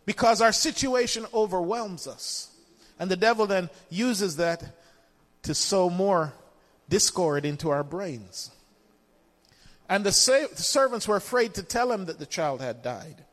[0.04, 2.50] Because our situation overwhelms us.
[2.98, 4.62] And the devil then uses that
[5.42, 6.32] to sow more
[6.88, 8.50] discord into our brains.
[9.88, 13.24] And the, sa- the, servants were afraid to tell him that the child had died.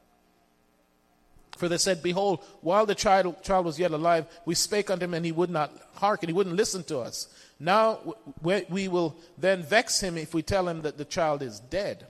[1.58, 5.14] For they said, Behold, while the child, child was yet alive, we spake unto him,
[5.14, 7.28] and he would not hearken, he wouldn't listen to us.
[7.60, 11.60] Now we, we will then vex him if we tell him that the child is
[11.60, 12.08] dead.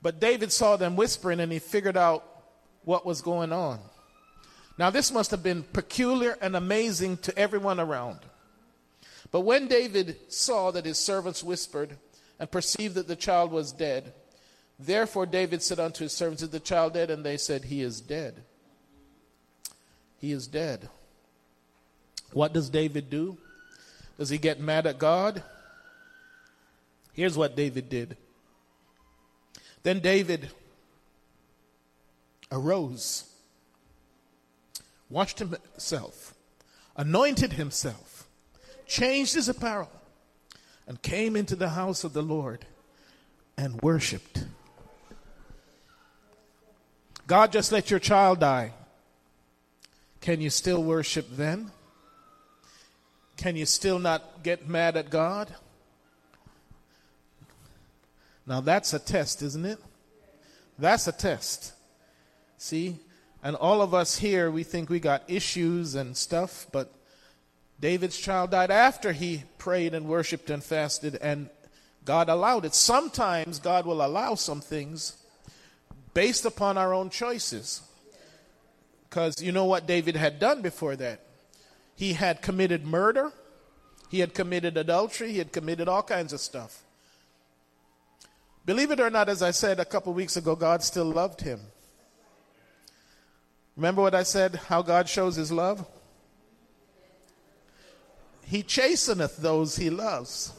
[0.00, 2.24] But David saw them whispering, and he figured out
[2.84, 3.80] what was going on.
[4.78, 8.18] Now, this must have been peculiar and amazing to everyone around.
[9.30, 11.96] But when David saw that his servants whispered
[12.38, 14.12] and perceived that the child was dead,
[14.78, 17.10] therefore David said unto his servants, Is the child dead?
[17.10, 18.42] And they said, He is dead.
[20.20, 20.88] He is dead.
[22.32, 23.36] What does David do?
[24.18, 25.42] Does he get mad at God?
[27.12, 28.16] Here's what David did.
[29.84, 30.50] Then David
[32.50, 33.24] arose,
[35.10, 36.34] washed himself,
[36.96, 38.26] anointed himself,
[38.86, 39.90] changed his apparel,
[40.86, 42.66] and came into the house of the Lord
[43.56, 44.44] and worshiped.
[47.26, 48.72] God just let your child die.
[50.20, 51.70] Can you still worship then?
[53.36, 55.54] Can you still not get mad at God?
[58.46, 59.78] Now that's a test, isn't it?
[60.78, 61.72] That's a test.
[62.64, 62.96] See?
[63.42, 66.90] And all of us here, we think we got issues and stuff, but
[67.78, 71.50] David's child died after he prayed and worshiped and fasted, and
[72.06, 72.74] God allowed it.
[72.74, 75.18] Sometimes God will allow some things
[76.14, 77.82] based upon our own choices.
[79.10, 81.20] Because you know what David had done before that?
[81.94, 83.30] He had committed murder,
[84.08, 86.82] he had committed adultery, he had committed all kinds of stuff.
[88.64, 91.60] Believe it or not, as I said a couple weeks ago, God still loved him.
[93.76, 95.86] Remember what I said, how God shows his love?
[98.42, 100.52] He chasteneth those he loves.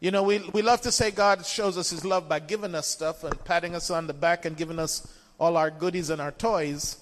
[0.00, 2.86] You know, we, we love to say God shows us his love by giving us
[2.86, 5.06] stuff and patting us on the back and giving us
[5.38, 6.98] all our goodies and our toys.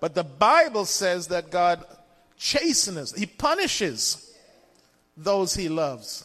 [0.00, 1.84] But the Bible says that God
[2.38, 4.34] chasteneth, he punishes
[5.16, 6.24] those he loves.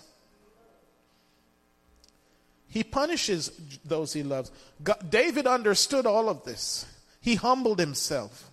[2.70, 3.52] He punishes
[3.84, 4.52] those he loves.
[4.84, 6.86] God, David understood all of this.
[7.22, 8.52] He humbled himself.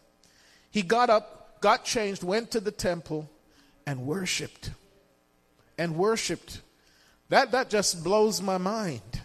[0.70, 3.30] He got up, got changed, went to the temple,
[3.86, 4.70] and worshiped.
[5.78, 6.60] And worshiped.
[7.28, 9.20] That, that just blows my mind.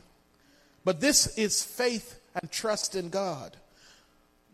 [0.83, 3.57] But this is faith and trust in God.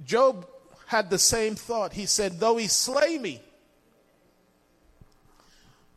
[0.04, 0.48] Job
[0.88, 1.94] had the same thought.
[1.94, 3.42] He said, Though he slay me,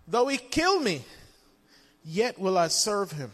[0.07, 1.05] though he kill me,
[2.05, 3.33] yet will I serve him.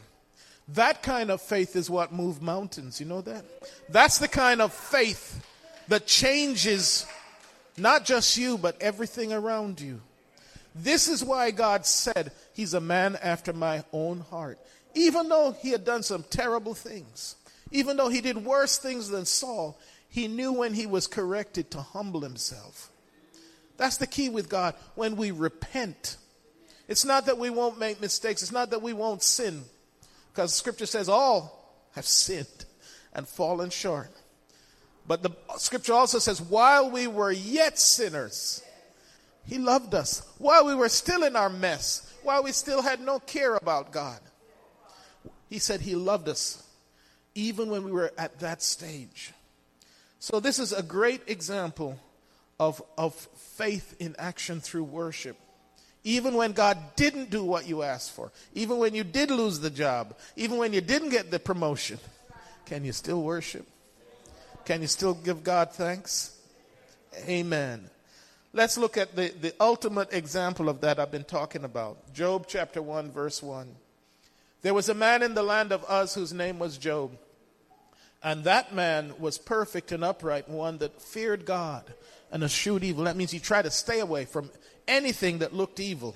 [0.69, 3.01] That kind of faith is what moved mountains.
[3.01, 3.45] You know that?
[3.89, 5.45] That's the kind of faith
[5.89, 7.07] that changes
[7.77, 10.01] not just you, but everything around you.
[10.75, 14.59] This is why God said he's a man after my own heart.
[14.95, 17.37] Even though he had done some terrible things,
[17.71, 21.81] even though he did worse things than Saul, he knew when he was corrected to
[21.81, 22.91] humble himself.
[23.77, 24.75] That's the key with God.
[24.95, 26.17] When we repent,
[26.87, 29.65] it's not that we won't make mistakes, it's not that we won't sin,
[30.35, 32.65] because scripture says all have sinned
[33.13, 34.11] and fallen short.
[35.07, 38.63] But the scripture also says, while we were yet sinners,
[39.47, 40.27] he loved us.
[40.39, 44.19] While we were still in our mess, while we still had no care about God,
[45.49, 46.63] he said he loved us
[47.37, 49.33] even when we were at that stage.
[50.19, 51.99] So, this is a great example
[52.59, 55.37] of, of faith in action through worship.
[56.05, 59.71] Even when God didn't do what you asked for, even when you did lose the
[59.71, 61.99] job, even when you didn't get the promotion,
[62.67, 63.67] can you still worship?
[64.67, 66.37] Can you still give God thanks?
[67.27, 67.89] Amen.
[68.53, 72.13] Let's look at the, the ultimate example of that I've been talking about.
[72.13, 73.67] Job chapter 1, verse 1.
[74.63, 77.13] There was a man in the land of Uz whose name was Job.
[78.23, 81.85] And that man was perfect and upright, one that feared God
[82.31, 83.05] and eschewed evil.
[83.05, 84.51] That means he tried to stay away from
[84.87, 86.15] anything that looked evil.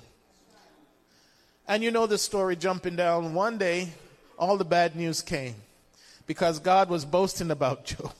[1.67, 3.33] And you know the story jumping down.
[3.33, 3.89] One day,
[4.37, 5.55] all the bad news came
[6.25, 8.13] because God was boasting about Job.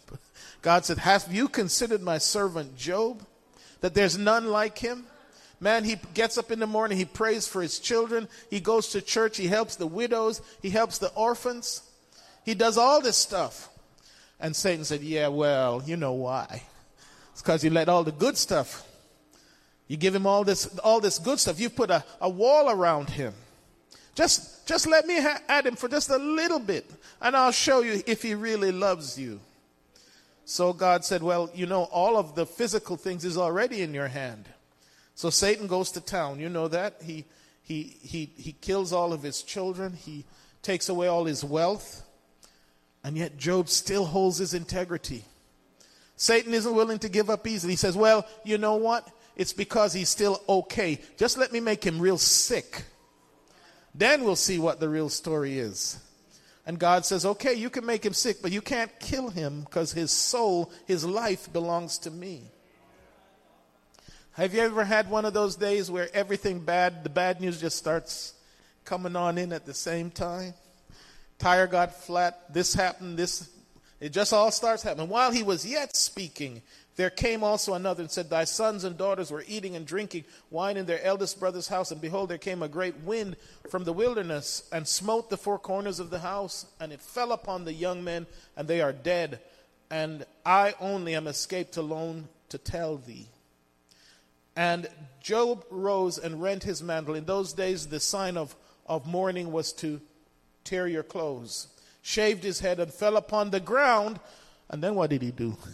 [0.61, 3.25] God said, Have you considered my servant Job?
[3.81, 5.05] That there's none like him?
[5.61, 9.01] Man, he gets up in the morning, he prays for his children, he goes to
[9.01, 11.81] church, he helps the widows, he helps the orphans,
[12.45, 13.67] he does all this stuff.
[14.39, 16.63] And Satan said, Yeah, well, you know why.
[17.33, 18.85] It's because you let all the good stuff.
[19.89, 21.59] You give him all this, all this good stuff.
[21.59, 23.33] You put a, a wall around him.
[24.13, 26.89] Just, just let me ha- at him for just a little bit,
[27.21, 29.39] and I'll show you if he really loves you.
[30.45, 34.07] So God said, Well, you know, all of the physical things is already in your
[34.07, 34.45] hand.
[35.15, 36.39] So Satan goes to town.
[36.39, 37.01] You know that?
[37.03, 37.25] He,
[37.63, 40.23] he, he, he kills all of his children, he
[40.61, 42.03] takes away all his wealth,
[43.03, 45.23] and yet Job still holds his integrity.
[46.15, 47.73] Satan isn't willing to give up easily.
[47.73, 49.07] He says, Well, you know what?
[49.39, 50.99] It's because he's still okay.
[51.15, 52.83] Just let me make him real sick.
[53.95, 55.97] Then we'll see what the real story is.
[56.65, 59.93] And God says, okay, you can make him sick, but you can't kill him because
[59.93, 62.41] his soul, his life belongs to me.
[64.33, 67.77] Have you ever had one of those days where everything bad, the bad news just
[67.77, 68.33] starts
[68.83, 70.53] coming on in at the same time?
[71.37, 73.49] Tire got flat, this happened, this,
[74.01, 75.07] it just all starts happening.
[75.07, 76.61] While he was yet speaking,
[76.99, 80.75] there came also another and said, Thy sons and daughters were eating and drinking wine
[80.75, 81.91] in their eldest brother's house.
[81.91, 83.37] And behold, there came a great wind
[83.69, 86.65] from the wilderness and smote the four corners of the house.
[86.77, 88.27] And it fell upon the young men,
[88.57, 89.39] and they are dead.
[89.89, 93.27] And I only am escaped alone to tell thee.
[94.57, 94.89] And
[95.21, 97.15] Job rose and rent his mantle.
[97.15, 100.01] In those days, the sign of, of mourning was to
[100.65, 101.67] tear your clothes.
[102.01, 104.19] Shaved his head and fell upon the ground.
[104.69, 105.55] And then what did he do?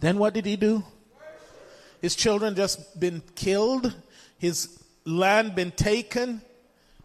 [0.00, 0.84] Then what did he do?
[2.00, 3.94] His children just been killed,
[4.38, 6.42] his land been taken,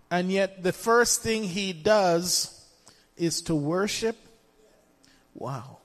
[0.09, 2.67] And yet, the first thing he does
[3.15, 4.17] is to worship.
[5.33, 5.77] Wow.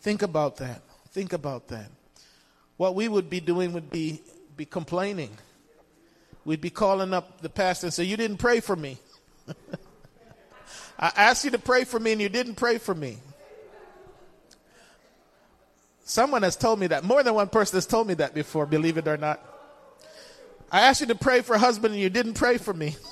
[0.00, 0.82] Think about that.
[1.12, 1.90] Think about that.
[2.76, 4.20] What we would be doing would be,
[4.54, 5.30] be complaining.
[6.44, 8.98] We'd be calling up the pastor and say, You didn't pray for me.
[10.98, 13.18] I asked you to pray for me and you didn't pray for me.
[16.04, 17.04] Someone has told me that.
[17.04, 19.40] More than one person has told me that before, believe it or not.
[20.70, 22.96] I asked you to pray for a husband and you didn't pray for me.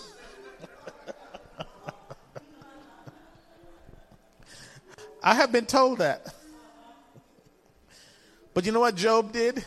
[5.22, 6.34] I have been told that.
[8.54, 9.64] But you know what Job did?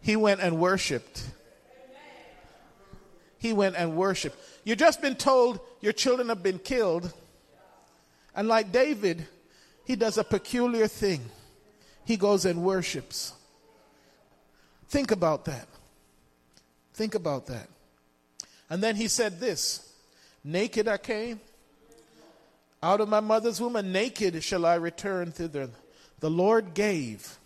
[0.00, 1.24] He went and worshiped.
[3.38, 4.36] He went and worshiped.
[4.64, 7.12] You've just been told your children have been killed.
[8.36, 9.26] And like David,
[9.86, 11.22] he does a peculiar thing.
[12.10, 13.34] He goes and worships.
[14.88, 15.68] Think about that.
[16.92, 17.68] Think about that.
[18.68, 19.94] And then he said this
[20.42, 21.38] Naked I came
[22.82, 25.70] out of my mother's womb, and naked shall I return thither.
[26.18, 27.38] The Lord gave,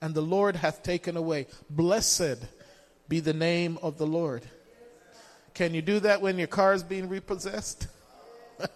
[0.00, 1.48] and the Lord hath taken away.
[1.68, 2.46] Blessed
[3.08, 4.44] be the name of the Lord.
[5.52, 7.88] Can you do that when your car is being repossessed?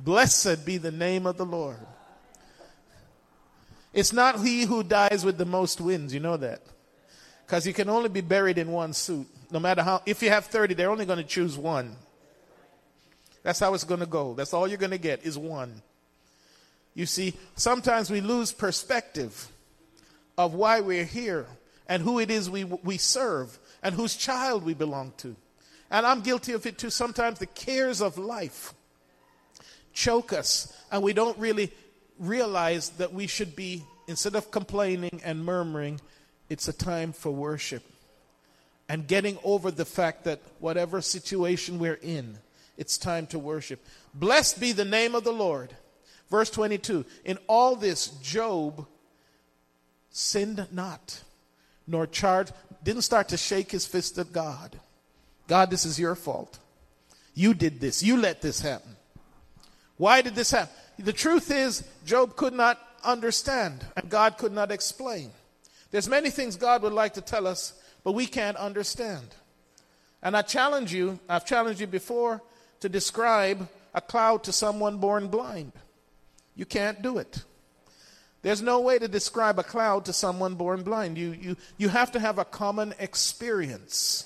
[0.00, 1.76] Blessed be the name of the Lord.
[3.92, 6.62] It's not he who dies with the most wins, you know that.
[7.46, 9.26] Because you can only be buried in one suit.
[9.50, 11.96] No matter how, if you have 30, they're only going to choose one.
[13.42, 14.34] That's how it's going to go.
[14.34, 15.80] That's all you're going to get is one.
[16.94, 19.50] You see, sometimes we lose perspective
[20.36, 21.46] of why we're here
[21.88, 25.34] and who it is we, we serve and whose child we belong to.
[25.90, 26.90] And I'm guilty of it too.
[26.90, 28.74] Sometimes the cares of life
[29.92, 31.72] choke us and we don't really
[32.18, 36.00] realize that we should be, instead of complaining and murmuring,
[36.48, 37.82] it's a time for worship
[38.88, 42.38] and getting over the fact that whatever situation we're in,
[42.76, 43.84] it's time to worship.
[44.14, 45.74] Blessed be the name of the Lord.
[46.30, 48.86] Verse 22 In all this, Job
[50.10, 51.22] sinned not,
[51.86, 52.52] nor charged,
[52.82, 54.78] didn't start to shake his fist at God.
[55.46, 56.58] God, this is your fault.
[57.34, 58.02] You did this.
[58.02, 58.96] You let this happen.
[59.96, 60.74] Why did this happen?
[60.98, 65.30] The truth is, Job could not understand, and God could not explain.
[65.90, 67.72] There's many things God would like to tell us,
[68.04, 69.28] but we can't understand.
[70.22, 72.42] And I challenge you, I've challenged you before,
[72.80, 75.72] to describe a cloud to someone born blind.
[76.56, 77.44] You can't do it.
[78.42, 81.18] There's no way to describe a cloud to someone born blind.
[81.18, 84.24] You, you, you have to have a common experience.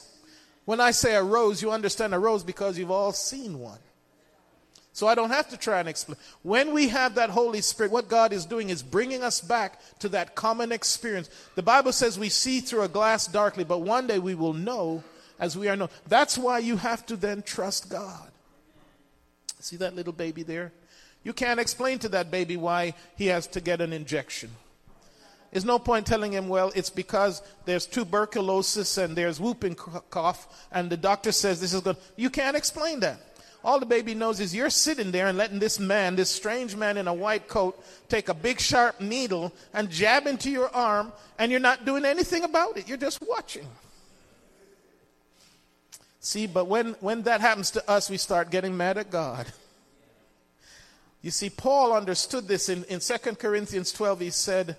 [0.65, 3.79] When I say a rose, you understand a rose because you've all seen one.
[4.95, 6.19] So I don't have to try and explain.
[6.43, 10.09] When we have that Holy Spirit, what God is doing is bringing us back to
[10.11, 11.31] that common experience.
[11.55, 15.03] The Bible says we see through a glass darkly, but one day we will know
[15.39, 15.89] as we are known.
[16.09, 18.31] That's why you have to then trust God.
[19.61, 20.73] See that little baby there?
[21.25, 24.51] You can't explain to that baby why he has to get an injection.
[25.53, 30.91] There's no point telling him, well, it's because there's tuberculosis and there's whooping cough, and
[30.91, 31.97] the doctor says this is good.
[32.17, 33.21] You can't explain that.
[33.65, 36.97] All the baby knows is you're sitting there and letting this man, this strange man
[36.97, 41.51] in a white coat, take a big sharp needle and jab into your arm, and
[41.51, 42.89] you're not doing anything about it.
[42.89, 43.67] You're just watching.
[46.19, 49.47] See, but when, when that happens to us, we start getting mad at God.
[51.21, 54.21] You see, Paul understood this in, in 2 Corinthians 12.
[54.21, 54.77] He said,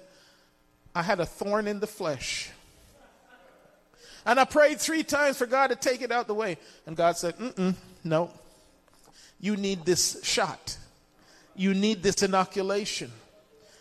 [0.94, 2.50] I had a thorn in the flesh.
[4.26, 6.58] And I prayed three times for God to take it out the way.
[6.86, 8.30] And God said, Mm-mm, no.
[9.44, 10.78] You need this shot.
[11.54, 13.12] You need this inoculation.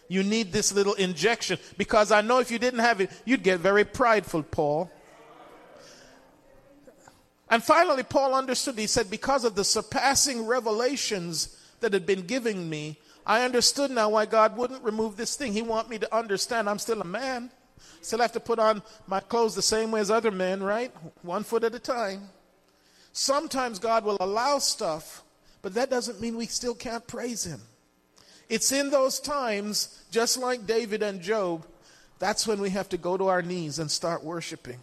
[0.09, 1.57] You need this little injection.
[1.79, 4.91] Because I know if you didn't have it, you'd get very prideful, Paul.
[7.49, 8.77] And finally, Paul understood.
[8.77, 14.09] He said, Because of the surpassing revelations that had been given me, I understood now
[14.09, 15.53] why God wouldn't remove this thing.
[15.53, 17.53] He want me to understand I'm still a man.
[18.01, 20.93] Still have to put on my clothes the same way as other men, right?
[21.23, 22.31] One foot at a time.
[23.13, 25.22] Sometimes God will allow stuff
[25.63, 27.61] but that doesn't mean we still can't praise Him.
[28.49, 31.65] It's in those times, just like David and Job,
[32.19, 34.79] that's when we have to go to our knees and start worshiping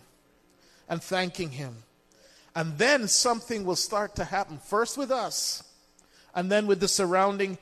[0.87, 1.75] and thanking Him.
[2.55, 5.63] And then something will start to happen, first with us,
[6.33, 7.57] and then with the surrounding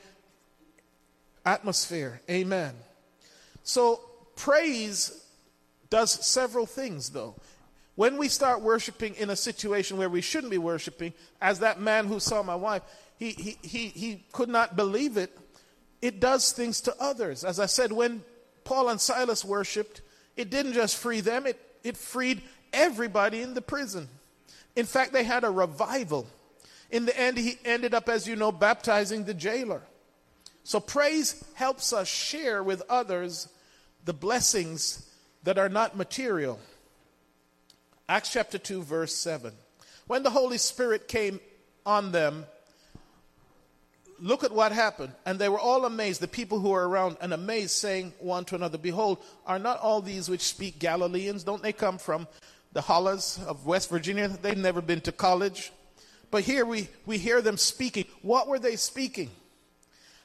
[1.45, 2.21] atmosphere.
[2.29, 2.73] Amen.
[3.63, 4.01] So,
[4.35, 5.25] praise
[5.89, 7.35] does several things, though.
[7.97, 12.05] When we start worshiping in a situation where we shouldn't be worshiping, as that man
[12.05, 12.83] who saw my wife,
[13.17, 15.35] he, he, he, he could not believe it.
[15.99, 17.43] It does things to others.
[17.43, 18.21] As I said, when
[18.63, 20.01] Paul and Silas worshiped,
[20.35, 24.07] it didn't just free them, it, it freed everybody in the prison.
[24.75, 26.27] In fact, they had a revival.
[26.91, 29.81] In the end, he ended up, as you know, baptizing the jailer.
[30.63, 33.49] So praise helps us share with others
[34.05, 35.09] the blessings
[35.41, 36.59] that are not material.
[38.09, 39.51] Acts chapter 2, verse 7.
[40.07, 41.41] When the Holy Spirit came
[41.85, 42.45] on them,
[44.19, 45.11] look at what happened.
[45.25, 48.55] And they were all amazed, the people who were around, and amazed, saying one to
[48.55, 51.43] another, Behold, are not all these which speak Galileans?
[51.43, 52.27] Don't they come from
[52.71, 54.29] the hollers of West Virginia?
[54.29, 55.73] They've never been to college.
[56.31, 58.05] But here we, we hear them speaking.
[58.21, 59.31] What were they speaking?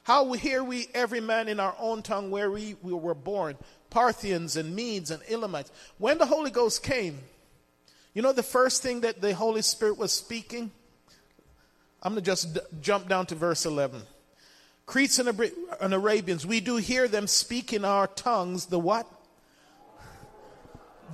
[0.03, 3.57] How we hear we every man in our own tongue where we, we were born,
[3.89, 5.71] Parthians and Medes and Elamites.
[5.97, 7.19] When the Holy Ghost came,
[8.13, 10.71] you know the first thing that the Holy Spirit was speaking?
[12.01, 14.03] I'm going to just d- jump down to verse 11.
[14.85, 15.51] Cretes and, Ab-
[15.81, 19.07] and Arabians, we do hear them speak in our tongues the what?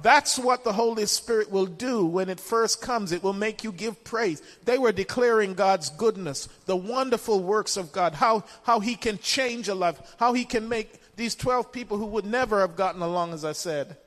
[0.01, 3.11] That's what the Holy Spirit will do when it first comes.
[3.11, 4.41] It will make you give praise.
[4.63, 9.67] They were declaring God's goodness, the wonderful works of God, how, how He can change
[9.67, 13.33] a life, how He can make these 12 people who would never have gotten along,
[13.33, 13.97] as I said,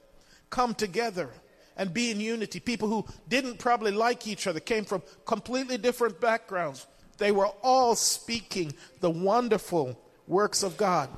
[0.50, 1.28] come together
[1.76, 2.60] and be in unity.
[2.60, 6.86] People who didn't probably like each other, came from completely different backgrounds.
[7.18, 11.08] They were all speaking the wonderful works of God.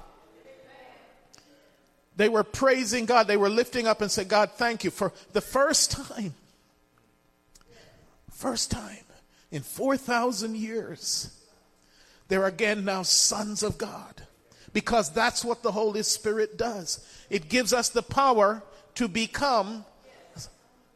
[2.17, 3.27] They were praising God.
[3.27, 6.35] They were lifting up and saying, God, thank you for the first time,
[8.31, 9.05] first time
[9.55, 11.31] in 4,000 years,
[12.27, 14.23] they're again now sons of God.
[14.73, 17.07] Because that's what the Holy Spirit does.
[17.31, 18.65] It gives us the power
[18.97, 19.85] to become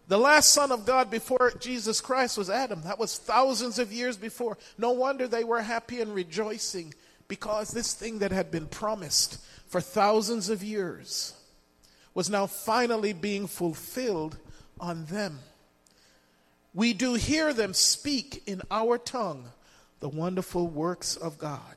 [0.09, 2.81] the last son of God before Jesus Christ was Adam.
[2.83, 4.57] That was thousands of years before.
[4.79, 6.95] No wonder they were happy and rejoicing
[7.29, 11.35] because this thing that had been promised for thousands of years
[12.15, 14.39] was now finally being fulfilled
[14.81, 15.41] on them.
[16.73, 19.51] We do hear them speak in our tongue
[20.01, 21.77] the wonderful works of God.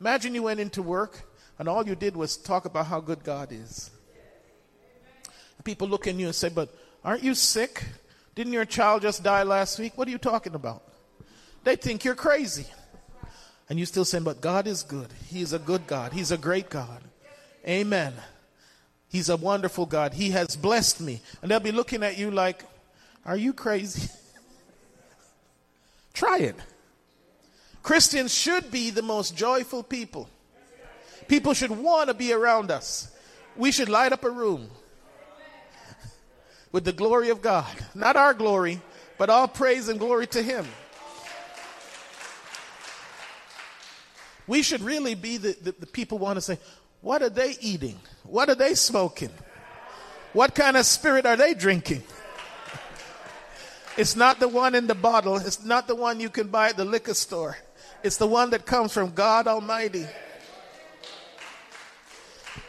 [0.00, 1.22] Imagine you went into work
[1.58, 3.90] and all you did was talk about how good God is.
[5.64, 6.74] People look at you and say, But
[7.04, 7.84] aren't you sick?
[8.34, 9.96] Didn't your child just die last week?
[9.96, 10.82] What are you talking about?
[11.64, 12.66] They think you're crazy.
[13.68, 15.08] And you still saying, but God is good.
[15.28, 16.12] He's a good God.
[16.12, 17.02] He's a great God.
[17.66, 18.12] Amen.
[19.08, 20.14] He's a wonderful God.
[20.14, 21.20] He has blessed me.
[21.40, 22.64] And they'll be looking at you like,
[23.24, 24.10] are you crazy?
[26.14, 26.56] Try it.
[27.82, 30.28] Christians should be the most joyful people.
[31.28, 33.14] People should want to be around us.
[33.56, 34.70] We should light up a room
[36.72, 37.70] with the glory of God.
[37.94, 38.80] Not our glory,
[39.18, 40.66] but all praise and glory to Him.
[44.46, 46.58] We should really be the, the, the people want to say,
[47.00, 47.98] what are they eating?
[48.24, 49.30] What are they smoking?
[50.32, 52.02] What kind of spirit are they drinking?
[53.96, 55.36] It's not the one in the bottle.
[55.36, 57.58] It's not the one you can buy at the liquor store.
[58.02, 60.06] It's the one that comes from God Almighty.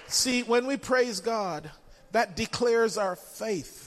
[0.08, 1.72] See, when we praise God,
[2.12, 3.83] that declares our faith.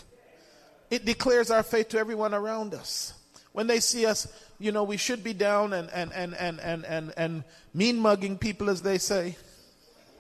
[0.90, 3.12] It declares our faith to everyone around us.
[3.52, 4.28] When they see us
[4.58, 8.38] you know, we should be down and, and, and, and, and, and, and mean mugging
[8.38, 9.36] people, as they say.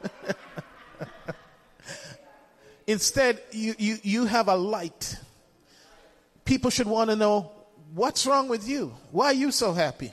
[2.86, 5.16] Instead, you, you, you have a light.
[6.44, 7.50] People should want to know
[7.94, 8.94] what's wrong with you?
[9.10, 10.12] Why are you so happy?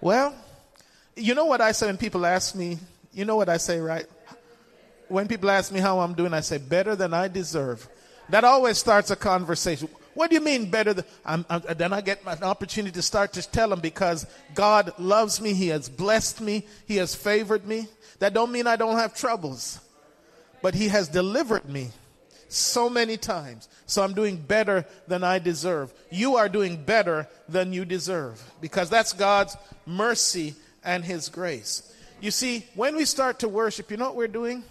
[0.00, 0.34] Well,
[1.16, 2.78] you know what I say when people ask me,
[3.12, 4.06] you know what I say, right?
[5.08, 7.88] When people ask me how I'm doing, I say, better than I deserve.
[8.28, 9.88] That always starts a conversation.
[10.14, 10.94] What do you mean better?
[10.94, 14.92] Than, I'm, I'm, then I get an opportunity to start to tell them because God
[14.98, 15.52] loves me.
[15.52, 16.66] He has blessed me.
[16.86, 17.86] He has favored me.
[18.18, 19.78] That don't mean I don't have troubles,
[20.62, 21.90] but He has delivered me
[22.48, 23.68] so many times.
[23.84, 25.92] So I'm doing better than I deserve.
[26.10, 31.92] You are doing better than you deserve because that's God's mercy and His grace.
[32.20, 34.64] You see, when we start to worship, you know what we're doing?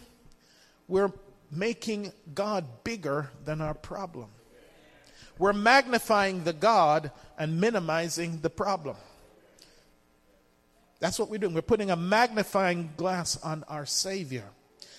[0.88, 1.12] We're
[1.56, 4.30] making God bigger than our problem.
[5.38, 8.96] We're magnifying the God and minimizing the problem.
[11.00, 11.54] That's what we're doing.
[11.54, 14.46] We're putting a magnifying glass on our Savior.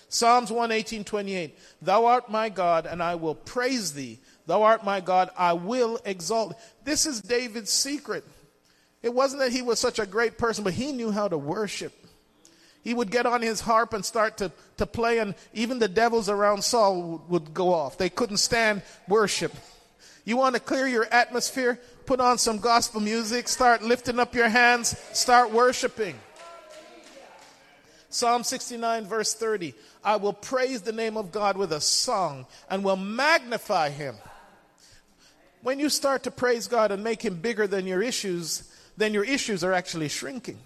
[0.09, 1.57] Psalms 118, 28.
[1.81, 4.19] Thou art my God, and I will praise thee.
[4.45, 6.55] Thou art my God, I will exalt.
[6.85, 8.23] This is David's secret.
[9.03, 11.93] It wasn't that he was such a great person, but he knew how to worship.
[12.87, 16.29] He would get on his harp and start to, to play, and even the devils
[16.29, 17.97] around Saul would, would go off.
[17.97, 19.51] They couldn't stand worship.
[20.23, 21.81] You want to clear your atmosphere?
[22.05, 26.15] Put on some gospel music, start lifting up your hands, start worshiping.
[28.09, 32.85] Psalm 69, verse 30 I will praise the name of God with a song and
[32.85, 34.15] will magnify him.
[35.61, 39.25] When you start to praise God and make him bigger than your issues, then your
[39.25, 40.59] issues are actually shrinking.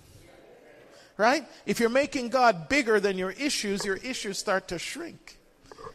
[1.17, 1.45] Right?
[1.65, 5.37] If you're making God bigger than your issues, your issues start to shrink.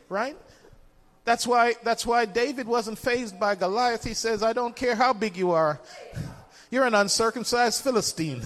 [0.08, 0.36] Right?
[1.24, 4.04] That's why, that's why David wasn't fazed by Goliath.
[4.04, 5.80] He says, I don't care how big you are.
[6.70, 8.42] You're an uncircumcised Philistine.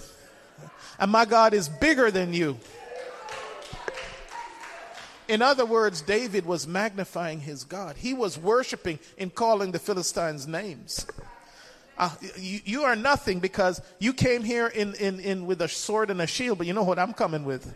[0.98, 2.58] And my God is bigger than you.
[5.28, 7.96] In other words, David was magnifying his God.
[7.96, 11.06] He was worshiping in calling the Philistines names.
[12.00, 16.08] Uh, you, you, are nothing because you came here in, in, in with a sword
[16.08, 17.74] and a shield, but you know what I'm coming with?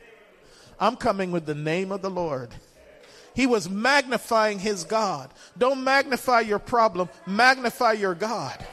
[0.81, 2.49] I'm coming with the name of the Lord.
[3.35, 5.31] He was magnifying his God.
[5.59, 8.64] Don't magnify your problem, magnify your God.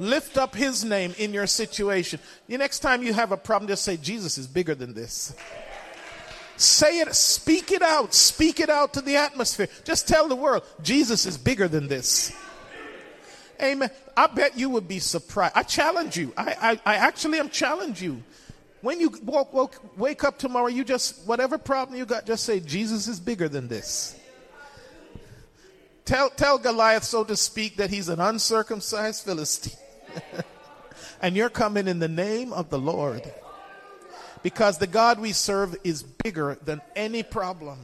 [0.00, 2.18] Lift up his name in your situation.
[2.48, 5.32] The next time you have a problem, just say, Jesus is bigger than this.
[6.56, 9.68] Say it, speak it out, speak it out to the atmosphere.
[9.84, 12.34] Just tell the world, Jesus is bigger than this.
[13.62, 13.90] Amen.
[14.16, 15.52] I bet you would be surprised.
[15.54, 16.32] I challenge you.
[16.36, 18.22] I, I, I actually am challenge you.
[18.82, 22.60] When you walk, walk, wake up tomorrow, you just, whatever problem you got, just say,
[22.60, 24.18] Jesus is bigger than this.
[26.04, 29.76] Tell, tell Goliath, so to speak, that he's an uncircumcised Philistine.
[31.20, 33.22] and you're coming in the name of the Lord.
[34.46, 37.80] Because the God we serve is bigger than any problem.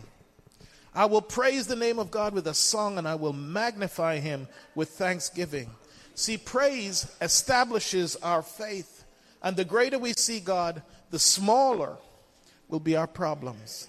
[0.95, 4.47] I will praise the name of God with a song and I will magnify him
[4.77, 5.71] with thanksgiving.
[6.15, 9.03] See, praise establishes our faith.
[9.43, 11.97] And the greater we see God, the smaller
[12.69, 13.89] will be our problems.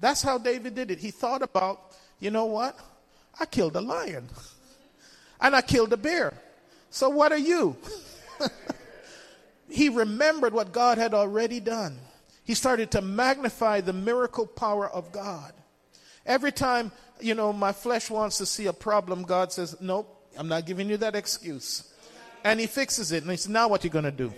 [0.00, 0.98] That's how David did it.
[0.98, 2.78] He thought about, you know what?
[3.40, 4.28] I killed a lion
[5.40, 6.34] and I killed a bear.
[6.90, 7.74] So what are you?
[9.70, 11.98] he remembered what God had already done.
[12.44, 15.52] He started to magnify the miracle power of God.
[16.24, 20.48] Every time, you know, my flesh wants to see a problem, God says, Nope, I'm
[20.48, 21.88] not giving you that excuse
[22.44, 23.22] and he fixes it.
[23.22, 24.32] And he says, Now what you going to do?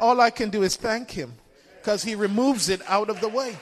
[0.00, 1.34] All I can do is thank him
[1.80, 3.56] because he removes it out of the way.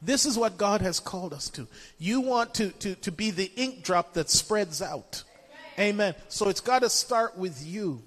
[0.00, 1.68] This is what God has called us to.
[1.98, 5.22] You want to, to, to be the ink drop that spreads out.
[5.78, 6.16] Amen.
[6.28, 8.02] So it's got to start with you.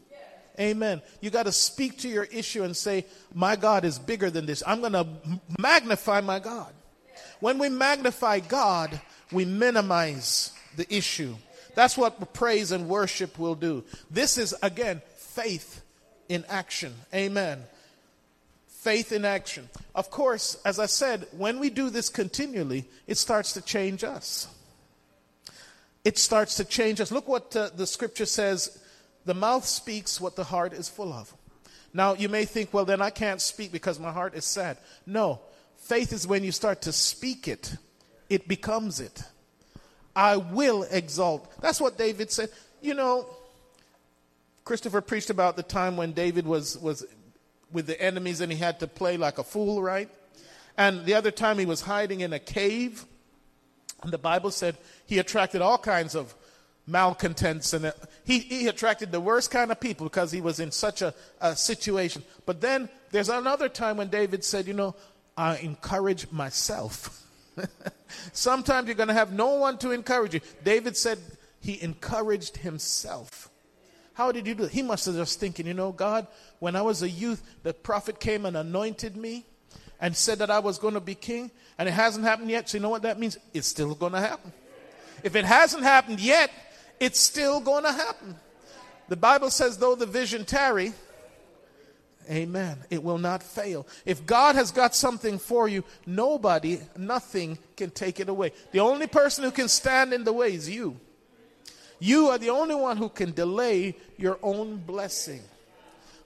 [0.60, 1.02] Amen.
[1.22, 4.64] You got to speak to your issue and say, My God is bigger than this.
[4.66, 5.08] I'm going to
[5.60, 6.74] magnify my God.
[7.40, 9.00] When we magnify God,
[9.32, 11.36] we minimize the issue.
[11.76, 13.84] That's what praise and worship will do.
[14.10, 15.82] This is, again, faith
[16.30, 16.94] in action.
[17.14, 17.62] Amen.
[18.68, 19.70] Faith in action.
[19.94, 24.48] Of course, as I said, when we do this continually, it starts to change us.
[26.06, 27.12] It starts to change us.
[27.12, 28.80] Look what uh, the scripture says
[29.26, 31.34] the mouth speaks what the heart is full of.
[31.94, 34.78] Now, you may think, well, then I can't speak because my heart is sad.
[35.06, 35.40] No,
[35.78, 37.76] faith is when you start to speak it,
[38.30, 39.24] it becomes it.
[40.16, 41.52] I will exalt.
[41.62, 42.50] That's what David said.
[42.82, 43.28] You know,
[44.64, 47.06] Christopher preached about the time when David was, was
[47.72, 50.10] with the enemies and he had to play like a fool, right?
[50.78, 53.06] And the other time he was hiding in a cave.
[54.04, 56.36] And the Bible said he attracted all kinds of
[56.88, 57.92] malcontents and uh,
[58.24, 61.56] he, he attracted the worst kind of people because he was in such a, a
[61.56, 62.24] situation.
[62.46, 64.96] But then there's another time when David said, You know,
[65.38, 67.24] I encourage myself.
[68.34, 70.42] Sometimes you're going to have no one to encourage you.
[70.64, 71.20] David said
[71.62, 73.50] he encouraged himself.
[74.14, 74.72] How did you do it?
[74.72, 76.28] He must have just thinking, you know, God,
[76.60, 79.46] when I was a youth, the prophet came and anointed me
[80.00, 82.70] and said that I was going to be king, and it hasn't happened yet.
[82.70, 83.38] So you know what that means?
[83.54, 84.54] It's still going to happen.
[85.24, 86.52] If it hasn't happened yet,
[87.00, 88.36] it's still going to happen.
[89.08, 90.94] The Bible says, though the vision tarry,
[92.30, 92.80] Amen.
[92.90, 93.86] It will not fail.
[94.06, 98.52] If God has got something for you, nobody, nothing can take it away.
[98.72, 101.00] The only person who can stand in the way is you.
[102.00, 105.42] You are the only one who can delay your own blessing.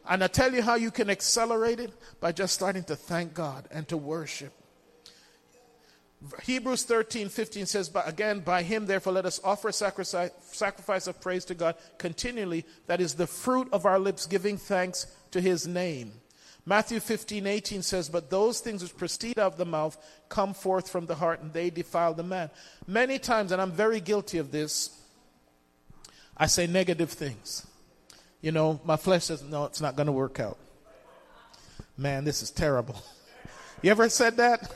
[0.08, 3.68] And I tell you how you can accelerate it by just starting to thank God
[3.70, 4.54] and to worship.
[6.44, 11.08] Hebrews 13, 15 says, but again, by him, therefore, let us offer a sacrifice, sacrifice
[11.08, 12.66] of praise to God continually.
[12.88, 16.12] That is the fruit of our lips, giving thanks to his name.
[16.66, 19.98] Matthew 15, 18 says, But those things which proceed out of the mouth
[20.28, 22.50] come forth from the heart, and they defile the man.
[22.86, 24.90] Many times, and I'm very guilty of this,
[26.36, 27.66] I say negative things.
[28.42, 30.58] You know, my flesh says, No, it's not going to work out.
[31.98, 33.02] Man, this is terrible.
[33.82, 34.70] You ever said that?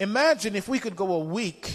[0.00, 1.70] Imagine if we could go a week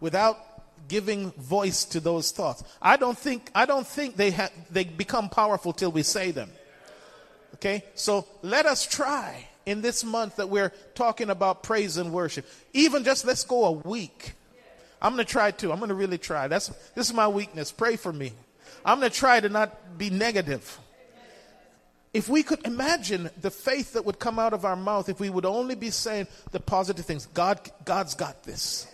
[0.00, 0.38] without
[0.86, 2.62] giving voice to those thoughts.
[2.80, 6.50] I don't think, I don't think they, ha- they become powerful till we say them.
[7.54, 7.84] Okay?
[7.94, 12.46] So let us try in this month that we're talking about praise and worship.
[12.74, 14.34] Even just let's go a week.
[15.00, 15.72] I'm going to try to.
[15.72, 16.48] I'm going to really try.
[16.48, 17.72] That's, this is my weakness.
[17.72, 18.32] Pray for me.
[18.84, 20.78] I'm going to try to not be negative.
[22.12, 25.30] If we could imagine the faith that would come out of our mouth if we
[25.30, 27.26] would only be saying the positive things.
[27.26, 28.86] God, God's got this.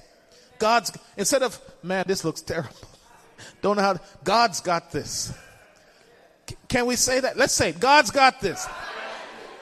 [0.59, 2.71] God's, instead of, man, this looks terrible.
[3.63, 5.33] Don't know how, God's got this.
[6.69, 7.37] Can we say that?
[7.37, 8.67] Let's say, God's got this.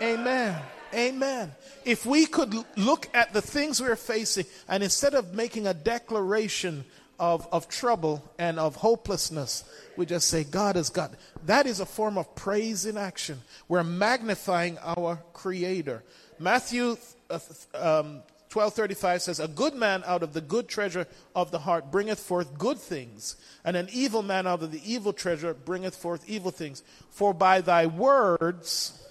[0.03, 0.61] Amen.
[0.95, 1.53] Amen.
[1.85, 6.85] If we could look at the things we're facing and instead of making a declaration
[7.19, 9.65] of, of trouble and of hopelessness,
[9.97, 11.13] we just say, God has got.
[11.45, 13.41] That is a form of praise in action.
[13.69, 16.03] We're magnifying our Creator.
[16.39, 16.97] Matthew
[17.31, 17.39] uh,
[17.75, 22.21] um, 12:35 says, "A good man out of the good treasure of the heart bringeth
[22.21, 26.51] forth good things, and an evil man out of the evil treasure bringeth forth evil
[26.51, 26.83] things.
[27.11, 29.03] For by thy words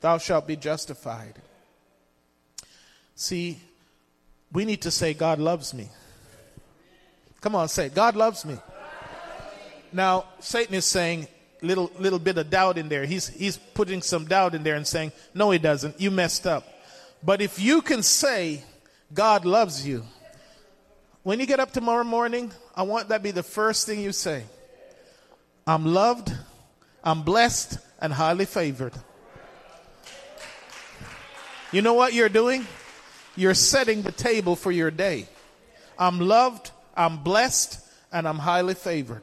[0.00, 1.42] thou shalt be justified."
[3.16, 3.60] See,
[4.52, 5.88] we need to say, God loves me.
[7.44, 8.56] Come on, say, God loves me.
[9.92, 11.28] Now, Satan is saying,
[11.60, 13.04] little little bit of doubt in there.
[13.04, 16.00] He's he's putting some doubt in there and saying, "No, he doesn't.
[16.00, 16.66] You messed up."
[17.22, 18.64] But if you can say,
[19.12, 20.06] "God loves you,"
[21.22, 24.12] when you get up tomorrow morning, I want that to be the first thing you
[24.12, 24.44] say.
[25.66, 26.32] I'm loved,
[27.04, 28.94] I'm blessed, and highly favored.
[31.72, 32.66] You know what you're doing?
[33.36, 35.28] You're setting the table for your day.
[35.98, 37.80] I'm loved, I'm blessed,
[38.12, 39.22] and I'm highly favored.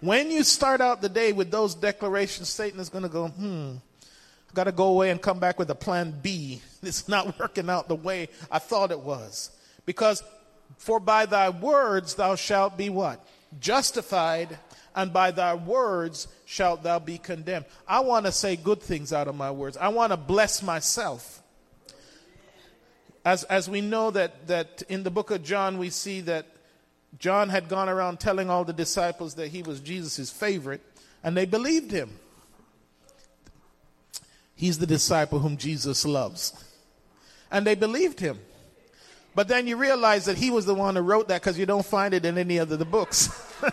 [0.00, 3.74] When you start out the day with those declarations, Satan is going to go, hmm,
[4.48, 6.60] I've got to go away and come back with a plan B.
[6.82, 9.52] It's not working out the way I thought it was.
[9.86, 10.24] Because
[10.78, 13.24] for by thy words thou shalt be what?
[13.60, 14.58] Justified,
[14.96, 17.66] and by thy words shalt thou be condemned.
[17.86, 19.76] I want to say good things out of my words.
[19.76, 21.42] I want to bless myself.
[23.24, 26.46] As, as we know that, that in the book of John, we see that
[27.18, 30.80] John had gone around telling all the disciples that he was Jesus' favorite,
[31.22, 32.10] and they believed him.
[34.54, 36.52] He's the disciple whom Jesus loves.
[37.50, 38.38] And they believed him.
[39.34, 41.84] But then you realize that he was the one who wrote that because you don't
[41.84, 43.28] find it in any of the books.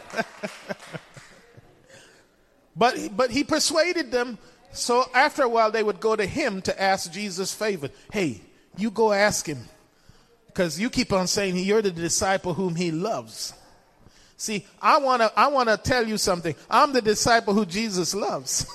[2.76, 4.38] but, but he persuaded them.
[4.72, 7.90] So after a while, they would go to him to ask Jesus' favor.
[8.12, 8.42] Hey,
[8.78, 9.60] you go ask him.
[10.60, 13.53] Because you keep on saying you're the disciple whom he loves.
[14.36, 16.53] See, I want to I want to tell you something.
[16.70, 18.66] I'm the disciple who Jesus loves.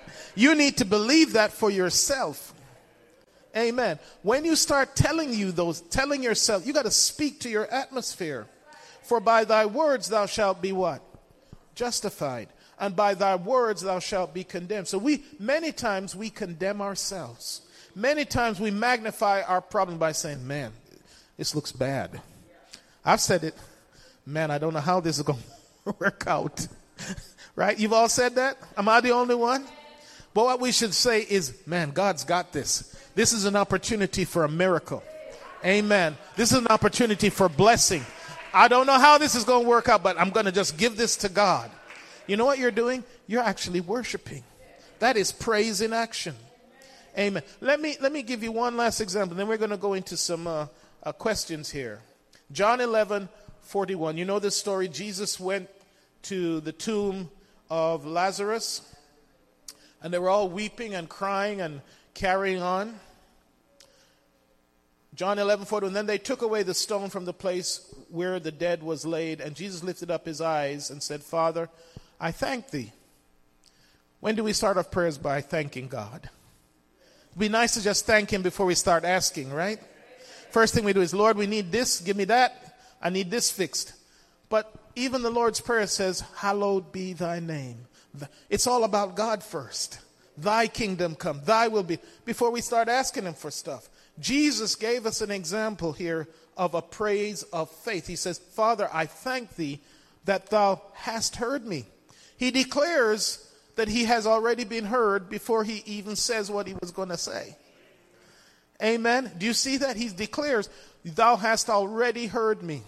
[0.34, 2.54] you need to believe that for yourself.
[3.54, 3.98] Amen.
[4.22, 8.46] When you start telling you those telling yourself, you got to speak to your atmosphere.
[9.02, 11.02] For by thy words thou shalt be what?
[11.74, 12.48] Justified.
[12.78, 14.88] And by thy words thou shalt be condemned.
[14.88, 17.60] So we many times we condemn ourselves.
[17.94, 20.72] Many times we magnify our problem by saying, "Man,
[21.36, 22.20] this looks bad.
[23.04, 23.54] I've said it.
[24.26, 25.38] Man, I don't know how this is going
[25.84, 26.66] to work out.
[27.56, 27.78] right?
[27.78, 28.56] You've all said that?
[28.76, 29.64] Am I the only one?
[30.32, 32.96] But what we should say is, man, God's got this.
[33.14, 35.02] This is an opportunity for a miracle.
[35.64, 36.16] Amen.
[36.36, 38.04] This is an opportunity for blessing.
[38.52, 40.76] I don't know how this is going to work out, but I'm going to just
[40.76, 41.70] give this to God.
[42.26, 43.04] You know what you're doing?
[43.26, 44.42] You're actually worshiping.
[44.98, 46.34] That is praise in action.
[47.16, 47.42] Amen.
[47.60, 49.36] Let me let me give you one last example.
[49.36, 50.66] Then we're going to go into some uh,
[51.04, 52.00] uh, questions here.
[52.52, 53.28] John 11,
[53.62, 54.16] 41.
[54.16, 54.88] You know this story?
[54.88, 55.68] Jesus went
[56.22, 57.30] to the tomb
[57.70, 58.94] of Lazarus,
[60.02, 61.80] and they were all weeping and crying and
[62.14, 62.98] carrying on.
[65.14, 65.92] John 11, 41.
[65.92, 69.54] Then they took away the stone from the place where the dead was laid, and
[69.54, 71.68] Jesus lifted up his eyes and said, Father,
[72.20, 72.92] I thank thee.
[74.20, 75.18] When do we start off prayers?
[75.18, 76.30] By thanking God.
[77.28, 79.78] It'd be nice to just thank him before we start asking, right?
[80.54, 82.76] First thing we do is, Lord, we need this, give me that.
[83.02, 83.92] I need this fixed.
[84.48, 87.88] But even the Lord's Prayer says, Hallowed be thy name.
[88.48, 89.98] It's all about God first.
[90.38, 93.88] Thy kingdom come, thy will be, before we start asking Him for stuff.
[94.20, 98.06] Jesus gave us an example here of a praise of faith.
[98.06, 99.80] He says, Father, I thank thee
[100.24, 101.84] that thou hast heard me.
[102.36, 106.92] He declares that he has already been heard before he even says what he was
[106.92, 107.56] going to say.
[108.82, 109.32] Amen.
[109.38, 109.96] Do you see that?
[109.96, 110.68] He declares,
[111.04, 112.82] Thou hast already heard me.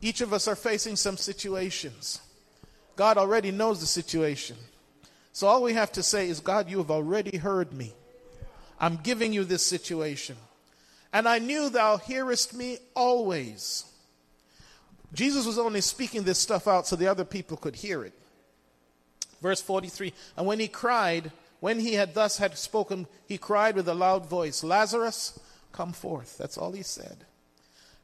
[0.00, 2.20] Each of us are facing some situations.
[2.96, 4.56] God already knows the situation.
[5.32, 7.92] So all we have to say is, God, you have already heard me.
[8.78, 10.36] I'm giving you this situation.
[11.12, 13.84] And I knew thou hearest me always.
[15.12, 18.12] Jesus was only speaking this stuff out so the other people could hear it.
[19.40, 23.88] Verse 43 And when he cried, when he had thus had spoken, he cried with
[23.88, 25.38] a loud voice, Lazarus,
[25.72, 26.36] come forth.
[26.38, 27.24] That's all he said.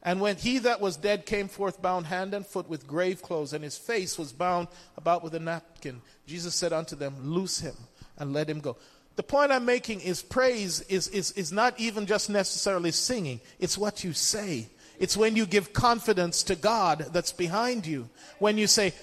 [0.03, 3.53] And when he that was dead came forth bound hand and foot with grave clothes,
[3.53, 7.77] and his face was bound about with a napkin, Jesus said unto them, Loose him
[8.19, 8.77] and let him go.
[9.15, 13.79] The point I'm making is praise is, is, is not even just necessarily singing, it's
[13.79, 14.69] what you say.
[14.99, 18.09] It's when you give confidence to God that's behind you.
[18.39, 18.95] When you say,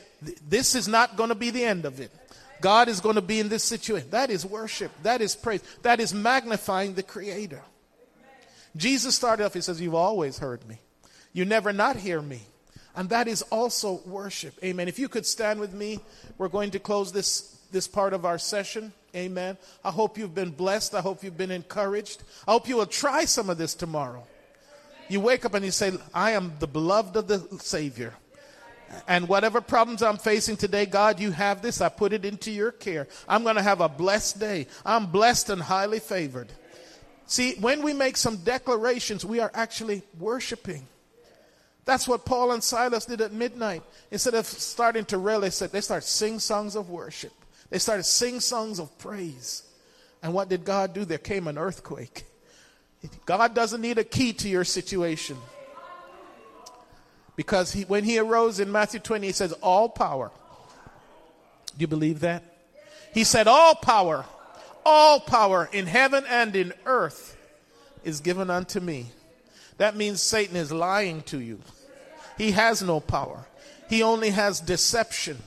[0.48, 2.12] This is not going to be the end of it.
[2.62, 4.10] God is going to be in this situation.
[4.12, 4.92] That is worship.
[5.04, 5.62] That is praise.
[5.82, 7.62] That is magnifying the Creator.
[8.76, 10.80] Jesus started off, He says, You've always heard me.
[11.34, 12.42] You never not hear me.
[12.96, 14.56] And that is also worship.
[14.64, 14.88] Amen.
[14.88, 16.00] If you could stand with me,
[16.38, 18.92] we're going to close this, this part of our session.
[19.16, 19.58] Amen.
[19.84, 20.94] I hope you've been blessed.
[20.96, 22.24] I hope you've been encouraged.
[22.48, 24.26] I hope you will try some of this tomorrow.
[25.08, 28.14] You wake up and you say, I am the beloved of the Savior.
[29.08, 31.82] And whatever problems I'm facing today, God, you have this.
[31.82, 33.08] I put it into your care.
[33.28, 34.68] I'm going to have a blessed day.
[34.86, 36.52] I'm blessed and highly favored.
[37.26, 40.88] See, when we make some declarations, we are actually worshiping.
[41.86, 43.84] That's what Paul and Silas did at midnight.
[44.12, 47.34] Instead of starting to they said they started sing songs of worship.
[47.70, 49.64] They started sing songs of praise.
[50.22, 51.06] And what did God do?
[51.06, 52.26] There came an earthquake.
[53.26, 55.38] God doesn't need a key to your situation.
[57.40, 60.30] Because he, when he arose in Matthew 20, he says, All power.
[61.68, 62.44] Do you believe that?
[63.14, 64.26] He said, All power,
[64.86, 67.38] all power in heaven and in earth
[68.04, 69.06] is given unto me.
[69.78, 71.62] That means Satan is lying to you.
[72.38, 73.46] He has no power,
[73.88, 75.38] he only has deception,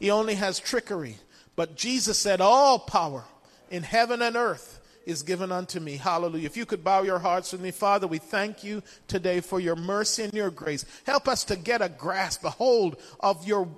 [0.00, 1.18] he only has trickery.
[1.54, 3.24] But Jesus said, All power
[3.70, 5.96] in heaven and earth is given unto me.
[5.96, 6.46] Hallelujah.
[6.46, 9.76] If you could bow your hearts with me, Father, we thank you today for your
[9.76, 10.84] mercy and your grace.
[11.04, 13.68] Help us to get a grasp, a hold of your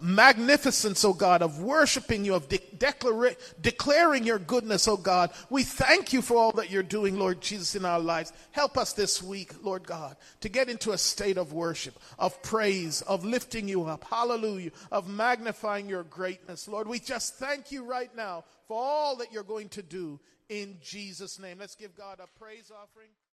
[0.00, 5.30] magnificence, O God, of worshiping you, of de- declara- declaring your goodness, O God.
[5.50, 8.32] We thank you for all that you're doing, Lord Jesus, in our lives.
[8.52, 13.02] Help us this week, Lord God, to get into a state of worship, of praise,
[13.02, 14.04] of lifting you up.
[14.04, 14.70] Hallelujah.
[14.90, 16.88] Of magnifying your greatness, Lord.
[16.88, 21.38] We just thank you right now for all that you're going to do in Jesus'
[21.38, 21.58] name.
[21.58, 23.08] Let's give God a praise offering.